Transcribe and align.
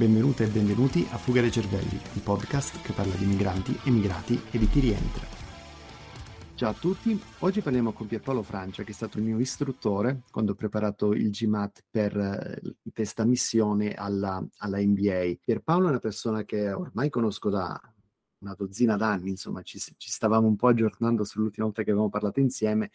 Benvenute 0.00 0.44
e 0.44 0.48
benvenuti 0.48 1.06
a 1.10 1.18
Fuga 1.18 1.42
dei 1.42 1.50
Cervelli, 1.50 2.00
il 2.14 2.22
podcast 2.22 2.80
che 2.80 2.94
parla 2.94 3.14
di 3.16 3.26
migranti, 3.26 3.78
emigrati 3.84 4.40
e 4.50 4.56
di 4.56 4.66
chi 4.66 4.80
rientra. 4.80 5.26
Ciao 6.54 6.70
a 6.70 6.72
tutti, 6.72 7.20
oggi 7.40 7.60
parliamo 7.60 7.92
con 7.92 8.06
Pierpaolo 8.06 8.42
Francia 8.42 8.82
che 8.82 8.92
è 8.92 8.94
stato 8.94 9.18
il 9.18 9.24
mio 9.24 9.38
istruttore 9.38 10.22
quando 10.30 10.52
ho 10.52 10.54
preparato 10.54 11.12
il 11.12 11.28
GMAT 11.28 11.84
per 11.90 12.16
eh, 12.16 12.60
il 12.62 12.92
test 12.94 13.20
ammissione 13.20 13.92
alla, 13.92 14.42
alla 14.60 14.78
MBA. 14.78 15.34
Pierpaolo 15.38 15.88
è 15.88 15.90
una 15.90 15.98
persona 15.98 16.44
che 16.44 16.72
ormai 16.72 17.10
conosco 17.10 17.50
da 17.50 17.78
una 18.38 18.54
dozzina 18.56 18.96
d'anni, 18.96 19.28
insomma 19.28 19.60
ci, 19.60 19.78
ci 19.78 20.10
stavamo 20.10 20.46
un 20.46 20.56
po' 20.56 20.68
aggiornando 20.68 21.24
sull'ultima 21.24 21.66
volta 21.66 21.82
che 21.82 21.90
avevamo 21.90 22.10
parlato 22.10 22.40
insieme 22.40 22.90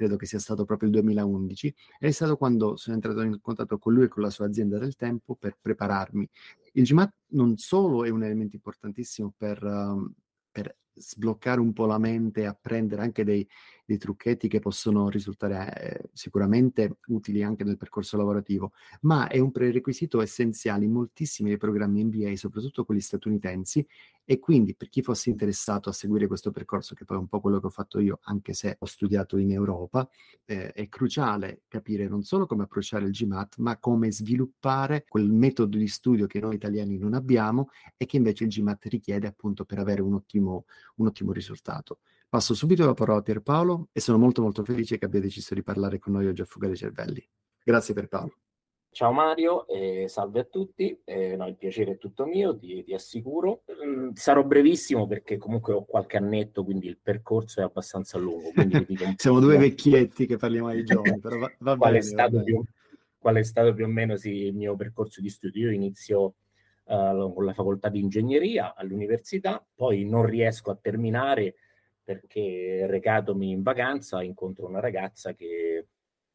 credo 0.00 0.16
che 0.16 0.24
sia 0.24 0.38
stato 0.38 0.64
proprio 0.64 0.88
il 0.88 0.94
2011, 0.94 1.66
ed 1.98 2.08
è 2.08 2.10
stato 2.10 2.38
quando 2.38 2.78
sono 2.78 2.94
entrato 2.96 3.20
in 3.20 3.38
contatto 3.42 3.76
con 3.76 3.92
lui 3.92 4.04
e 4.04 4.08
con 4.08 4.22
la 4.22 4.30
sua 4.30 4.46
azienda 4.46 4.78
del 4.78 4.96
tempo 4.96 5.34
per 5.34 5.58
prepararmi. 5.60 6.26
Il 6.72 6.84
GMAT 6.84 7.12
non 7.32 7.58
solo 7.58 8.06
è 8.06 8.08
un 8.08 8.24
elemento 8.24 8.56
importantissimo 8.56 9.34
per, 9.36 9.62
um, 9.62 10.10
per 10.50 10.74
sbloccare 10.94 11.60
un 11.60 11.74
po' 11.74 11.84
la 11.84 11.98
mente 11.98 12.40
e 12.40 12.46
apprendere 12.46 13.02
anche 13.02 13.24
dei, 13.24 13.46
dei 13.90 13.98
trucchetti 13.98 14.46
che 14.46 14.60
possono 14.60 15.08
risultare 15.08 15.98
eh, 15.98 16.10
sicuramente 16.12 16.98
utili 17.08 17.42
anche 17.42 17.64
nel 17.64 17.76
percorso 17.76 18.16
lavorativo, 18.16 18.70
ma 19.00 19.26
è 19.26 19.40
un 19.40 19.50
prerequisito 19.50 20.20
essenziale 20.20 20.84
in 20.84 20.92
moltissimi 20.92 21.48
dei 21.48 21.58
programmi 21.58 22.04
MBA, 22.04 22.36
soprattutto 22.36 22.84
quelli 22.84 23.00
statunitensi, 23.00 23.84
e 24.24 24.38
quindi 24.38 24.76
per 24.76 24.88
chi 24.90 25.02
fosse 25.02 25.28
interessato 25.28 25.88
a 25.88 25.92
seguire 25.92 26.28
questo 26.28 26.52
percorso, 26.52 26.94
che 26.94 27.04
poi 27.04 27.16
è 27.16 27.20
un 27.20 27.26
po' 27.26 27.40
quello 27.40 27.58
che 27.58 27.66
ho 27.66 27.70
fatto 27.70 27.98
io, 27.98 28.20
anche 28.22 28.52
se 28.52 28.76
ho 28.78 28.86
studiato 28.86 29.38
in 29.38 29.50
Europa, 29.50 30.08
eh, 30.44 30.70
è 30.70 30.88
cruciale 30.88 31.62
capire 31.66 32.06
non 32.06 32.22
solo 32.22 32.46
come 32.46 32.62
approcciare 32.62 33.04
il 33.04 33.10
GMAT, 33.10 33.56
ma 33.58 33.76
come 33.78 34.12
sviluppare 34.12 35.04
quel 35.08 35.32
metodo 35.32 35.76
di 35.76 35.88
studio 35.88 36.28
che 36.28 36.38
noi 36.38 36.54
italiani 36.54 36.96
non 36.96 37.14
abbiamo 37.14 37.70
e 37.96 38.06
che 38.06 38.18
invece 38.18 38.44
il 38.44 38.50
GMAT 38.50 38.84
richiede 38.84 39.26
appunto 39.26 39.64
per 39.64 39.80
avere 39.80 40.00
un 40.00 40.14
ottimo, 40.14 40.66
un 40.96 41.08
ottimo 41.08 41.32
risultato. 41.32 41.98
Passo 42.30 42.54
subito 42.54 42.86
la 42.86 42.94
parola 42.94 43.18
a 43.18 43.22
Pierpaolo 43.22 43.79
e 43.92 44.00
sono 44.00 44.18
molto 44.18 44.42
molto 44.42 44.64
felice 44.64 44.98
che 44.98 45.04
abbia 45.04 45.20
deciso 45.20 45.54
di 45.54 45.62
parlare 45.62 45.98
con 45.98 46.12
noi 46.12 46.26
oggi 46.26 46.42
a 46.42 46.44
Fuga 46.44 46.66
dei 46.66 46.76
Cervelli. 46.76 47.26
Grazie 47.62 47.94
Pierpaolo. 47.94 48.34
Ciao 48.92 49.12
Mario, 49.12 49.68
e 49.68 50.08
salve 50.08 50.40
a 50.40 50.44
tutti, 50.44 51.00
eh, 51.04 51.36
no, 51.36 51.46
il 51.46 51.56
piacere 51.56 51.92
è 51.92 51.98
tutto 51.98 52.26
mio, 52.26 52.58
ti, 52.58 52.82
ti 52.82 52.92
assicuro. 52.92 53.62
Mm, 53.86 54.10
sarò 54.14 54.42
brevissimo 54.42 55.06
perché 55.06 55.36
comunque 55.36 55.74
ho 55.74 55.84
qualche 55.84 56.16
annetto, 56.16 56.64
quindi 56.64 56.88
il 56.88 56.98
percorso 57.00 57.60
è 57.60 57.62
abbastanza 57.62 58.18
lungo. 58.18 58.50
Siamo 59.16 59.38
due 59.38 59.58
vecchietti 59.58 60.26
che 60.26 60.36
parliamo 60.36 60.66
ai 60.66 60.82
giovani, 60.82 61.20
però 61.20 61.38
va, 61.38 61.52
va 61.58 61.76
qual, 61.78 61.92
bene, 61.92 61.98
è 61.98 62.02
stato 62.02 62.42
più, 62.42 62.60
qual 63.16 63.36
è 63.36 63.44
stato 63.44 63.72
più 63.74 63.84
o 63.84 63.88
meno 63.88 64.16
sì, 64.16 64.46
il 64.46 64.54
mio 64.54 64.74
percorso 64.74 65.20
di 65.20 65.28
studio? 65.30 65.66
Io 65.66 65.72
inizio 65.72 66.34
uh, 66.86 67.32
con 67.32 67.44
la 67.44 67.54
facoltà 67.54 67.88
di 67.90 68.00
ingegneria 68.00 68.74
all'università, 68.74 69.64
poi 69.72 70.04
non 70.04 70.26
riesco 70.26 70.72
a 70.72 70.78
terminare 70.80 71.54
perché 72.10 72.88
recatomi 72.88 73.50
in 73.50 73.62
vacanza 73.62 74.20
incontro 74.20 74.66
una 74.66 74.80
ragazza 74.80 75.32
che 75.32 75.86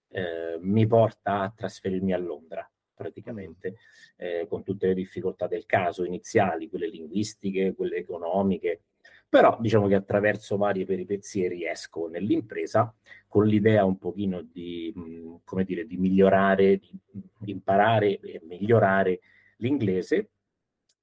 eh, 0.08 0.58
mi 0.62 0.88
porta 0.88 1.42
a 1.42 1.54
trasferirmi 1.54 2.14
a 2.14 2.18
Londra 2.18 2.70
praticamente 2.94 3.76
eh, 4.16 4.46
con 4.48 4.64
tutte 4.64 4.88
le 4.88 4.94
difficoltà 4.94 5.48
del 5.48 5.66
caso 5.66 6.06
iniziali, 6.06 6.70
quelle 6.70 6.88
linguistiche, 6.88 7.74
quelle 7.76 7.98
economiche, 7.98 8.84
però 9.28 9.58
diciamo 9.60 9.88
che 9.88 9.96
attraverso 9.96 10.56
varie 10.56 10.86
peripezie 10.86 11.50
riesco 11.50 12.08
nell'impresa 12.08 12.96
con 13.28 13.46
l'idea 13.46 13.84
un 13.84 13.98
pochino 13.98 14.44
di, 14.44 14.94
mh, 14.96 15.42
come 15.44 15.66
dire, 15.66 15.86
di 15.86 15.98
migliorare, 15.98 16.78
di, 16.78 16.98
di 17.38 17.52
imparare 17.52 18.18
e 18.22 18.40
migliorare 18.48 19.20
l'inglese 19.58 20.30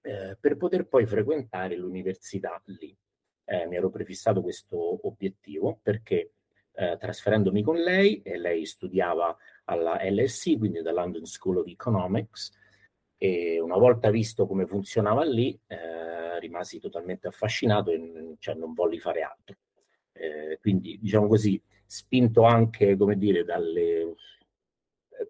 eh, 0.00 0.34
per 0.40 0.56
poter 0.56 0.86
poi 0.86 1.04
frequentare 1.04 1.76
l'università 1.76 2.58
lì 2.64 2.96
eh, 3.44 3.66
mi 3.66 3.76
ero 3.76 3.90
prefissato 3.90 4.42
questo 4.42 5.06
obiettivo 5.06 5.78
perché 5.82 6.32
eh, 6.74 6.96
trasferendomi 6.98 7.62
con 7.62 7.76
lei, 7.76 8.22
e 8.22 8.38
lei 8.38 8.64
studiava 8.64 9.36
alla 9.64 9.98
LSE, 10.02 10.56
quindi 10.58 10.78
alla 10.78 10.92
London 10.92 11.24
School 11.24 11.58
of 11.58 11.66
Economics, 11.66 12.52
e 13.16 13.60
una 13.60 13.76
volta 13.76 14.10
visto 14.10 14.46
come 14.46 14.66
funzionava 14.66 15.24
lì, 15.24 15.58
eh, 15.66 16.40
rimasi 16.40 16.80
totalmente 16.80 17.28
affascinato 17.28 17.90
e 17.90 18.36
cioè, 18.38 18.54
non 18.54 18.72
volli 18.74 18.98
fare 18.98 19.22
altro. 19.22 19.56
Eh, 20.12 20.58
quindi, 20.60 20.98
diciamo 21.00 21.28
così, 21.28 21.60
spinto 21.86 22.42
anche, 22.42 22.96
come 22.96 23.16
dire, 23.16 23.44
dalle 23.44 24.14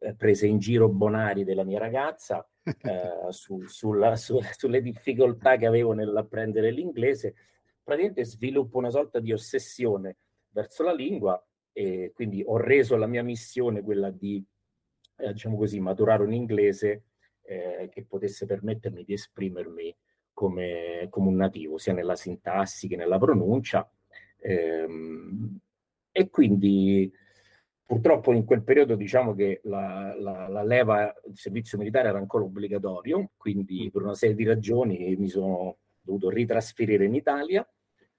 eh, 0.01 0.15
prese 0.15 0.47
in 0.47 0.59
giro 0.59 0.89
bonari 0.89 1.45
della 1.45 1.65
mia 1.65 1.79
ragazza, 1.79 2.49
eh, 2.65 3.31
su, 3.31 3.63
sulla, 3.67 4.17
su, 4.17 4.41
sulle 4.57 4.81
difficoltà 4.81 5.57
che 5.57 5.67
avevo 5.67 5.93
nell'apprendere 5.93 6.71
l'inglese, 6.71 7.35
praticamente 7.83 8.25
sviluppo 8.25 8.79
una 8.79 8.91
sorta 8.91 9.21
di 9.21 9.33
ossessione 9.33 10.17
verso 10.51 10.83
la 10.83 10.93
lingua 10.93 11.43
e 11.73 12.13
quindi 12.15 12.43
ho 12.47 12.57
reso 12.57 12.97
la 12.97 13.07
mia 13.07 13.23
missione 13.23 13.83
quella 13.83 14.11
di, 14.11 14.45
eh, 15.17 15.33
diciamo 15.33 15.57
così, 15.57 15.81
maturare 15.81 16.23
un 16.23 16.33
inglese 16.33 17.05
eh, 17.43 17.89
che 17.91 18.05
potesse 18.05 18.47
permettermi 18.47 19.05
di 19.05 19.15
esprimermi 19.15 19.97
come, 20.33 21.07
come, 21.11 21.29
un 21.29 21.37
nativo, 21.37 21.79
sia 21.79 21.93
nella 21.93 22.17
sintassi 22.17 22.89
che 22.89 22.97
nella 22.97 23.19
pronuncia. 23.19 23.91
Ehm, 24.39 25.59
e 26.11 26.29
quindi 26.29 27.11
purtroppo 27.85 28.33
in 28.33 28.45
quel 28.45 28.63
periodo 28.63 28.97
diciamo 28.97 29.35
che 29.35 29.61
la, 29.65 30.15
la, 30.19 30.49
la 30.49 30.63
leva 30.63 31.13
il 31.27 31.37
servizio 31.37 31.79
militare 31.79 32.09
era 32.09 32.19
ancora 32.19 32.45
obbligatorio, 32.45 33.31
quindi 33.37 33.91
per 33.93 34.03
una 34.03 34.15
serie 34.15 34.35
di 34.35 34.45
ragioni 34.45 35.17
mi 35.17 35.29
sono 35.29 35.79
dovuto 36.03 36.29
ritrasferire 36.29 37.05
in 37.05 37.15
Italia, 37.15 37.67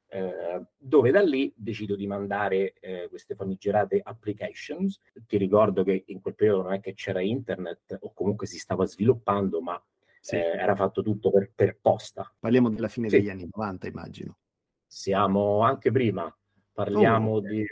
eh, 0.07 0.65
dove 0.77 1.11
da 1.11 1.21
lì 1.21 1.51
decido 1.55 1.95
di 1.95 2.07
mandare 2.07 2.73
eh, 2.79 3.07
queste 3.09 3.35
famigerate 3.35 3.99
applications. 4.03 4.99
Ti 5.25 5.37
ricordo 5.37 5.83
che 5.83 6.03
in 6.07 6.21
quel 6.21 6.35
periodo 6.35 6.63
non 6.63 6.73
è 6.73 6.79
che 6.79 6.93
c'era 6.93 7.21
internet 7.21 7.97
o 8.01 8.13
comunque 8.13 8.47
si 8.47 8.57
stava 8.57 8.85
sviluppando, 8.85 9.61
ma 9.61 9.83
sì. 10.19 10.35
eh, 10.35 10.57
era 10.57 10.75
fatto 10.75 11.01
tutto 11.01 11.31
per, 11.31 11.51
per, 11.53 11.77
posta. 11.81 12.31
Parliamo 12.39 12.69
della 12.69 12.87
fine 12.87 13.09
sì. 13.09 13.17
degli 13.17 13.29
anni 13.29 13.49
90, 13.51 13.87
immagino. 13.87 14.37
Siamo 14.85 15.61
anche 15.61 15.91
prima, 15.91 16.33
parliamo 16.71 17.31
oh, 17.31 17.41
di 17.41 17.65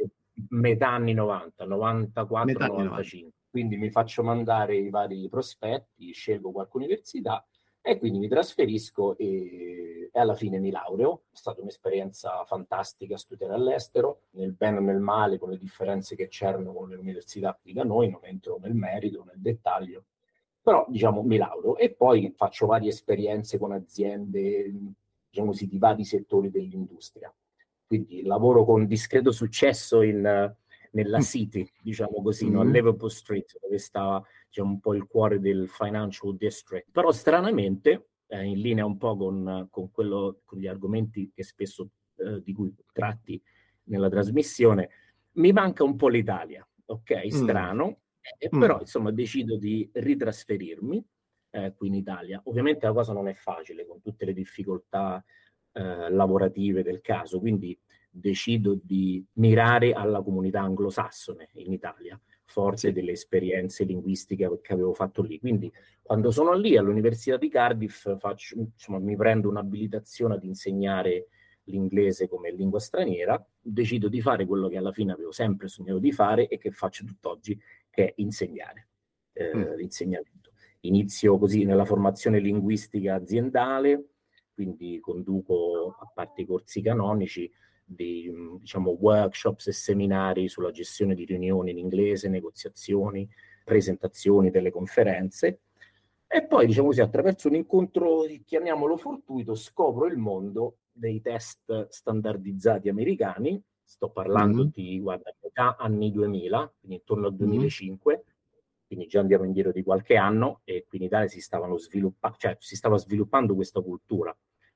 metà 0.50 0.90
anni 0.90 1.14
90, 1.14 1.66
94, 1.66 2.46
metà 2.46 2.66
95. 2.66 3.20
90. 3.20 3.36
Quindi 3.52 3.78
mi 3.78 3.92
faccio 3.92 4.24
mandare 4.24 4.78
i 4.78 4.90
vari 4.90 5.28
prospetti, 5.30 6.12
scelgo 6.14 6.52
qualche 6.52 6.78
università 6.78 7.46
e 7.82 7.98
quindi 7.98 8.20
mi 8.20 8.28
trasferisco 8.28 9.18
e, 9.18 10.10
e, 10.12 10.20
alla 10.20 10.36
fine 10.36 10.60
mi 10.60 10.70
laureo. 10.70 11.24
È 11.32 11.36
stata 11.36 11.62
un'esperienza 11.62 12.44
fantastica 12.46 13.18
studiare 13.18 13.54
all'estero, 13.54 14.22
nel 14.32 14.52
bene 14.52 14.78
e 14.78 14.82
nel 14.82 15.00
male, 15.00 15.40
con 15.40 15.50
le 15.50 15.58
differenze 15.58 16.16
che 16.16 16.28
c'erano 16.28 16.74
con 16.74 16.90
le 16.90 16.96
università 16.96 17.58
qui 17.60 17.74
da 17.74 17.84
noi, 17.84 18.10
non 18.10 18.22
entro 18.24 18.60
nel 18.62 18.76
merito, 18.76 19.24
nel 19.26 19.40
dettaglio, 19.40 20.06
però 20.62 20.86
diciamo 20.88 21.24
mi 21.24 21.38
laureo 21.38 21.76
e 21.78 21.92
poi 21.92 22.32
faccio 22.36 22.68
varie 22.68 22.90
esperienze 22.90 23.58
con 23.58 23.72
aziende, 23.72 24.72
diciamo 25.30 25.50
così, 25.50 25.68
di 25.68 25.78
vari 25.80 26.06
settori 26.06 26.52
dell'industria. 26.52 27.34
Quindi 27.86 28.22
lavoro 28.24 28.64
con 28.64 28.86
discreto 28.86 29.32
successo 29.32 30.02
in 30.02 30.56
nella 30.92 31.20
mm. 31.20 31.22
City, 31.22 31.72
diciamo 31.82 32.22
così, 32.22 32.46
mm-hmm. 32.46 32.54
no? 32.54 32.64
a. 32.64 32.72
Liverpool 32.72 33.12
Street, 33.12 33.58
dove 33.62 33.78
stava 33.78 34.24
diciamo, 34.52 34.72
un 34.72 34.80
po' 34.82 34.94
il 34.94 35.08
cuore 35.08 35.40
del 35.40 35.70
Financial 35.70 36.36
District. 36.36 36.92
Però 36.92 37.12
stranamente, 37.12 38.10
eh, 38.28 38.44
in 38.44 38.60
linea 38.60 38.86
un 38.86 38.98
po' 38.98 39.16
con, 39.16 39.68
con, 39.72 39.90
quello, 39.90 40.42
con 40.44 40.60
gli 40.60 40.68
argomenti 40.68 41.32
che 41.34 41.44
spesso 41.44 41.90
eh, 42.18 42.42
di 42.44 42.54
cui 42.54 42.74
tratti 42.92 43.42
nella 43.86 44.10
trasmissione, 44.10 44.90
mi 45.34 45.54
manca 45.54 45.86
un 45.86 45.96
po' 45.96 46.10
l'Italia, 46.10 46.68
ok? 46.86 47.26
Mm. 47.26 47.30
Strano, 47.30 47.88
mm. 47.88 47.92
eh, 48.38 48.50
però 48.50 48.80
insomma 48.82 49.12
decido 49.12 49.58
di 49.58 49.90
ritrasferirmi 49.94 51.06
eh, 51.52 51.74
qui 51.74 51.88
in 51.88 51.96
Italia. 51.96 52.42
Ovviamente 52.44 52.86
la 52.86 52.94
cosa 52.94 53.14
non 53.14 53.30
è 53.30 53.34
facile 53.34 53.86
con 53.86 54.02
tutte 54.02 54.26
le 54.26 54.34
difficoltà 54.34 55.24
eh, 55.72 56.10
lavorative 56.10 56.84
del 56.84 57.00
caso, 57.00 57.40
quindi 57.40 57.78
decido 58.10 58.78
di 58.84 59.26
mirare 59.34 59.94
alla 59.94 60.22
comunità 60.22 60.60
anglosassone 60.60 61.50
in 61.54 61.72
Italia, 61.72 62.20
forze 62.52 62.92
delle 62.92 63.14
esperienze 63.14 63.86
linguistiche 63.86 64.60
che 64.62 64.74
avevo 64.74 64.94
fatto 64.94 65.22
lì. 65.22 65.40
Quindi 65.40 65.72
quando 66.02 66.30
sono 66.32 66.54
lì 66.54 66.76
all'Università 66.76 67.38
di 67.38 67.50
Cardiff 67.50 68.18
faccio, 68.18 68.58
insomma, 68.58 69.00
mi 69.00 69.16
prendo 69.16 69.48
un'abilitazione 69.50 70.36
ad 70.36 70.44
insegnare 70.44 71.28
l'inglese 71.66 72.28
come 72.28 72.52
lingua 72.52 72.80
straniera, 72.80 73.44
decido 73.60 74.10
di 74.10 74.22
fare 74.22 74.46
quello 74.46 74.68
che 74.68 74.78
alla 74.78 74.92
fine 74.92 75.14
avevo 75.14 75.32
sempre 75.32 75.70
sognato 75.70 76.00
di 76.00 76.12
fare 76.12 76.48
e 76.48 76.58
che 76.58 76.72
faccio 76.72 77.06
tutt'oggi, 77.06 77.60
che 77.90 78.08
è 78.08 78.14
insegnare 78.18 78.90
eh, 79.34 79.56
mm. 79.56 79.74
l'insegnamento. 79.76 80.52
Inizio 80.82 81.38
così 81.38 81.64
nella 81.64 81.86
formazione 81.86 82.40
linguistica 82.40 83.16
aziendale, 83.16 84.08
quindi 84.54 85.00
conduco, 85.00 85.96
a 85.98 86.12
parte 86.14 86.42
i 86.42 86.46
corsi 86.46 86.82
canonici, 86.82 87.50
di 87.94 88.32
diciamo, 88.60 88.98
workshops 89.00 89.68
e 89.68 89.74
seminari 89.74 90.48
sulla 90.48 90.72
gestione 90.72 91.14
di 91.14 91.26
riunioni 91.26 91.72
in 91.72 91.78
inglese, 91.78 92.30
negoziazioni, 92.30 93.28
presentazioni 93.64 94.50
delle 94.50 94.72
conferenze. 94.72 95.62
E 96.28 96.46
poi, 96.46 96.66
diciamo 96.66 96.88
così, 96.88 97.02
attraverso 97.02 97.50
un 97.50 97.56
incontro, 97.56 98.24
chiamiamolo 98.46 98.96
fortuito, 98.96 99.54
scopro 99.54 100.08
il 100.08 100.18
mondo 100.18 100.78
dei 100.92 101.22
test 101.22 101.90
standardizzati 101.90 102.88
americani. 102.88 103.62
Sto 103.84 104.10
parlando 104.10 104.62
mm-hmm. 104.62 104.72
di, 104.74 105.00
guarda, 105.02 105.36
metà 105.42 105.76
anni 105.76 106.12
2000, 106.12 106.74
quindi 106.80 106.98
intorno 106.98 107.28
al 107.28 107.36
2005, 107.36 108.14
mm-hmm. 108.14 108.24
quindi 108.88 109.08
già 109.08 109.20
andiamo 109.20 109.44
indietro 109.44 109.74
di 109.74 109.84
qualche 109.84 110.16
anno, 110.16 110.62
e 110.64 110.86
qui 110.88 111.00
in 111.00 111.04
Italia 111.04 111.28
si, 111.28 111.42
stavano 111.42 111.78
sviluppa- 111.78 112.34
cioè, 112.38 112.56
si 112.60 112.78
stava 112.78 112.98
sviluppando 112.98 113.54
questa 113.54 113.82
cultura. 113.82 114.34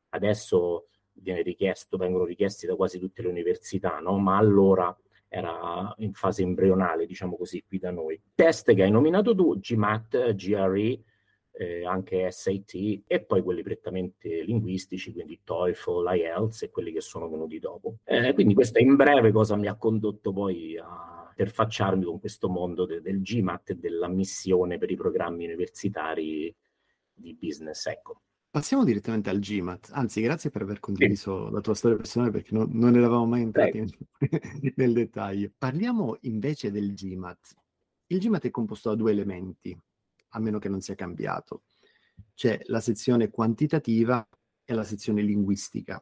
Adesso 0.10 0.88
viene 1.16 1.42
richiesto, 1.42 1.98
vengono 1.98 2.26
richiesti 2.26 2.66
da 2.66 2.76
quasi 2.76 3.00
tutte 3.00 3.22
le 3.22 3.30
università, 3.30 4.00
no? 4.00 4.18
ma 4.18 4.38
allora 4.38 4.96
era 5.28 5.94
in 5.98 6.14
fase 6.14 6.44
embrionale, 6.44 7.06
diciamo 7.06 7.36
così, 7.36 7.64
qui 7.68 7.78
da 7.78 7.92
noi. 7.92 8.22
Test 8.34 8.74
che 8.74 8.84
hai 8.84 8.92
nominato 8.92 9.36
tu, 9.36 9.60
GMAT, 9.60 10.34
GRE, 10.34 11.04
eh, 11.58 11.86
anche 11.86 12.30
SAT 12.32 13.04
e 13.08 13.22
poi 13.22 13.42
quelli 13.42 13.64
prettamente 13.64 14.42
linguistici, 14.44 15.14
quindi 15.14 15.42
TOEFL, 15.44 16.10
IELTS 16.14 16.64
e 16.64 16.70
quelli 16.70 16.92
che 16.92 17.02
sono 17.02 17.30
venuti 17.30 17.60
dopo. 17.60 17.98
Eh, 18.04 18.34
quindi 18.34 18.54
questa 18.54 18.80
in 18.80 18.96
breve 18.96 19.32
cosa 19.32 19.56
mi 19.56 19.68
ha 19.68 19.76
condotto 19.76 20.34
poi 20.34 20.78
a 20.78 21.30
interfacciarmi 21.30 22.04
con 22.04 22.20
questo 22.20 22.50
mondo 22.50 22.86
de- 22.86 23.02
del 23.02 23.22
GMAT 23.22 23.72
e 23.72 23.76
dell'ammissione 23.76 24.78
per 24.78 24.92
i 24.92 24.96
programmi 24.96 25.46
universitari 25.46 26.54
di 27.14 27.38
business. 27.40 27.86
Ecco. 27.88 28.22
Passiamo 28.56 28.86
direttamente 28.86 29.30
al 29.30 29.40
GMAT, 29.40 29.90
anzi 29.92 30.22
grazie 30.22 30.50
per 30.50 30.62
aver 30.62 30.80
condiviso 30.80 31.48
sì. 31.48 31.54
la 31.54 31.60
tua 31.60 31.76
storia 31.76 31.98
personale 31.98 32.32
perché 32.32 32.54
no, 32.54 32.66
non 32.72 32.96
eravamo 32.96 33.26
mai 33.26 33.42
entrati 33.42 33.84
nel 34.78 34.94
dettaglio. 34.94 35.52
Parliamo 35.58 36.20
invece 36.22 36.72
del 36.72 36.94
GMAT. 36.94 37.54
Il 38.08 38.20
GMAT 38.20 38.46
è 38.46 38.52
composto 38.52 38.88
da 38.88 38.96
due 38.96 39.12
elementi, 39.12 39.78
a 40.30 40.40
meno 40.40 40.58
che 40.58 40.70
non 40.70 40.80
sia 40.80 40.96
cambiato. 40.96 41.64
C'è 42.34 42.62
la 42.68 42.80
sezione 42.80 43.30
quantitativa 43.30 44.26
e 44.64 44.74
la 44.74 44.86
sezione 44.86 45.22
linguistica. 45.22 46.02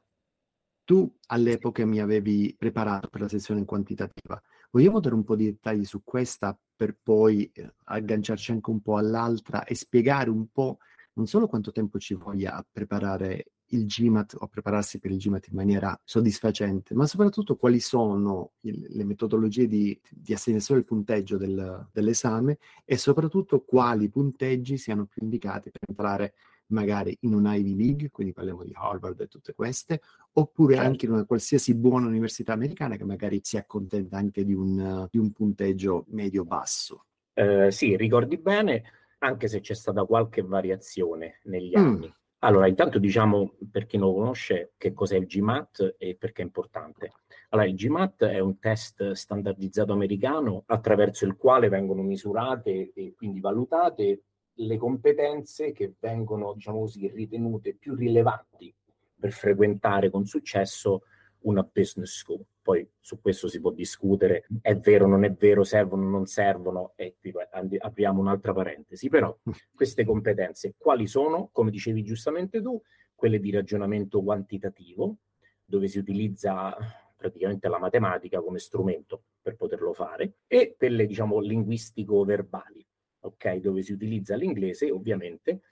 Tu 0.84 1.12
all'epoca 1.30 1.84
mi 1.88 2.02
avevi 2.02 2.54
preparato 2.56 3.08
per 3.08 3.22
la 3.22 3.30
sezione 3.30 3.66
quantitativa. 3.66 4.40
Vogliamo 4.70 5.00
dare 5.00 5.16
un 5.16 5.24
po' 5.24 5.36
di 5.36 5.46
dettagli 5.46 5.86
su 5.86 6.04
questa 6.04 6.56
per 6.76 7.00
poi 7.02 7.50
eh, 7.52 7.74
agganciarci 7.86 8.52
anche 8.52 8.70
un 8.70 8.82
po' 8.84 8.98
all'altra 8.98 9.64
e 9.64 9.74
spiegare 9.74 10.30
un 10.30 10.52
po' 10.52 10.78
non 11.13 11.27
solo 11.27 11.48
quanto 11.48 11.71
tempo 11.71 12.00
ci 12.00 12.13
voglia 12.13 12.56
a 12.56 12.65
preparare 12.69 13.45
il 13.74 13.86
GMAT 13.86 14.36
o 14.39 14.48
prepararsi 14.48 15.00
per 15.00 15.12
il 15.12 15.18
GMAT 15.18 15.48
in 15.48 15.56
maniera 15.56 16.00
soddisfacente, 16.04 16.94
ma 16.94 17.06
soprattutto 17.07 17.56
quali 17.56 17.80
sono 17.80 18.54
il, 18.62 18.86
le 18.89 19.04
metodologie 19.04 19.68
di, 19.68 20.00
di, 20.10 20.33
assegnazione 20.33 20.81
del 20.81 20.89
punteggio 20.89 21.38
del, 21.38 21.88
dell'esame 21.92 22.60
e 22.86 22.98
soprattutto 22.98 23.62
quali 23.62 24.10
punteggi 24.10 24.77
siano 24.77 25.06
più 25.06 25.24
indicati 25.24 25.71
per 25.71 25.81
entrare 25.88 26.33
magari 26.68 27.15
in 27.21 27.33
un 27.33 27.45
Ivy 27.45 27.75
League, 27.75 28.10
quindi 28.10 28.33
parliamo 28.33 28.63
di 28.63 28.71
Harvard 28.74 29.19
e 29.21 29.27
tutte 29.27 29.54
queste, 29.54 30.01
oppure 30.33 30.75
certo. 30.75 30.89
anche 30.89 31.06
in 31.06 31.12
una 31.12 31.25
qualsiasi 31.25 31.75
buona 31.75 32.07
università 32.07 32.54
americana 32.54 32.95
che 32.95 33.06
magari 33.06 33.39
si 33.44 33.57
accontenta 33.57 34.18
anche 34.18 34.44
di 34.44 34.54
un, 34.54 35.07
di 35.10 35.18
un 35.18 35.31
punteggio 35.31 36.06
medio-basso. 36.10 37.06
Eh, 37.33 37.71
sì, 37.71 37.95
ricordi 37.95 38.38
bene, 38.38 38.83
anche 39.24 39.48
se 39.48 39.62
c'è 39.62 39.74
stata 39.74 40.04
qualche 40.04 40.42
variazione 40.42 41.40
negli 41.44 41.74
mm. 41.78 41.84
anni. 41.84 42.08
Mm. 42.08 42.22
Allora, 42.40 42.68
intanto 42.68 43.00
diciamo 43.00 43.54
per 43.72 43.86
chi 43.86 43.98
non 43.98 44.10
lo 44.10 44.16
conosce 44.16 44.74
che 44.78 44.92
cos'è 44.92 45.16
il 45.16 45.25
GMAT 45.25 45.96
e 45.98 46.16
perché 46.16 46.42
è 46.42 46.46
importante. 46.46 47.14
Allora, 47.50 47.68
il 47.68 47.75
GMAT 47.75 48.25
è 48.25 48.40
un 48.40 48.60
test 48.60 49.12
standardizzato 49.12 49.94
americano 49.94 50.64
attraverso 50.66 51.25
il 51.25 51.38
quale 51.38 51.70
vengono 51.70 52.02
misurate 52.02 52.92
e 52.94 53.14
quindi 53.16 53.40
valutate 53.40 54.24
le 54.56 54.78
competenze 54.78 55.72
che 55.72 55.94
vengono, 56.00 56.54
diciamo 56.54 56.80
così, 56.80 57.08
ritenute 57.08 57.75
più 57.75 57.96
rilevanti 57.96 58.74
per 59.18 59.31
frequentare 59.31 60.10
con 60.10 60.25
successo 60.25 61.04
una 61.44 61.64
business 61.64 62.18
school. 62.18 62.44
Poi 62.63 62.89
su 63.01 63.19
questo 63.19 63.50
si 63.50 63.60
può 63.60 63.71
discutere, 63.71 64.45
è 64.62 64.77
vero, 64.77 65.06
non 65.06 65.25
è 65.25 65.33
vero, 65.33 65.65
servono, 65.65 66.10
non 66.10 66.25
servono, 66.27 66.94
e 66.95 67.18
qui 67.19 67.33
apriamo 67.77 68.21
un'altra 68.21 68.54
parentesi. 68.54 69.10
Però 69.10 69.38
queste 69.75 70.06
competenze 70.06 70.74
quali 70.77 71.06
sono? 71.06 71.50
Come 71.51 71.71
dicevi 71.71 72.04
giustamente 72.04 72.62
tu, 72.62 72.81
quelle 73.13 73.42
di 73.42 73.51
ragionamento 73.51 74.24
quantitativo, 74.24 75.18
dove 75.65 75.89
si 75.89 75.98
utilizza 75.98 76.74
praticamente 77.18 77.68
la 77.68 77.80
matematica 77.80 78.39
come 78.39 78.60
strumento 78.60 79.24
per 79.42 79.57
poterlo 79.57 79.94
fare, 79.94 80.36
e 80.48 80.75
quelle, 80.77 81.06
diciamo, 81.06 81.39
linguistico-verbali, 81.42 82.88
ok? 83.19 83.56
Dove 83.56 83.81
si 83.81 83.92
utilizza 83.92 84.38
l'inglese, 84.38 84.89
ovviamente, 84.89 85.63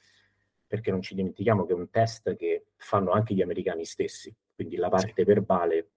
perché 0.67 0.91
non 0.91 1.01
ci 1.01 1.15
dimentichiamo 1.15 1.65
che 1.65 1.71
è 1.71 1.75
un 1.75 1.89
test 1.89 2.35
che 2.35 2.65
fanno 2.75 3.11
anche 3.11 3.33
gli 3.33 3.41
americani 3.41 3.85
stessi, 3.85 4.33
quindi 4.53 4.75
la 4.75 4.89
parte 4.89 5.13
sì. 5.15 5.23
verbale 5.23 5.89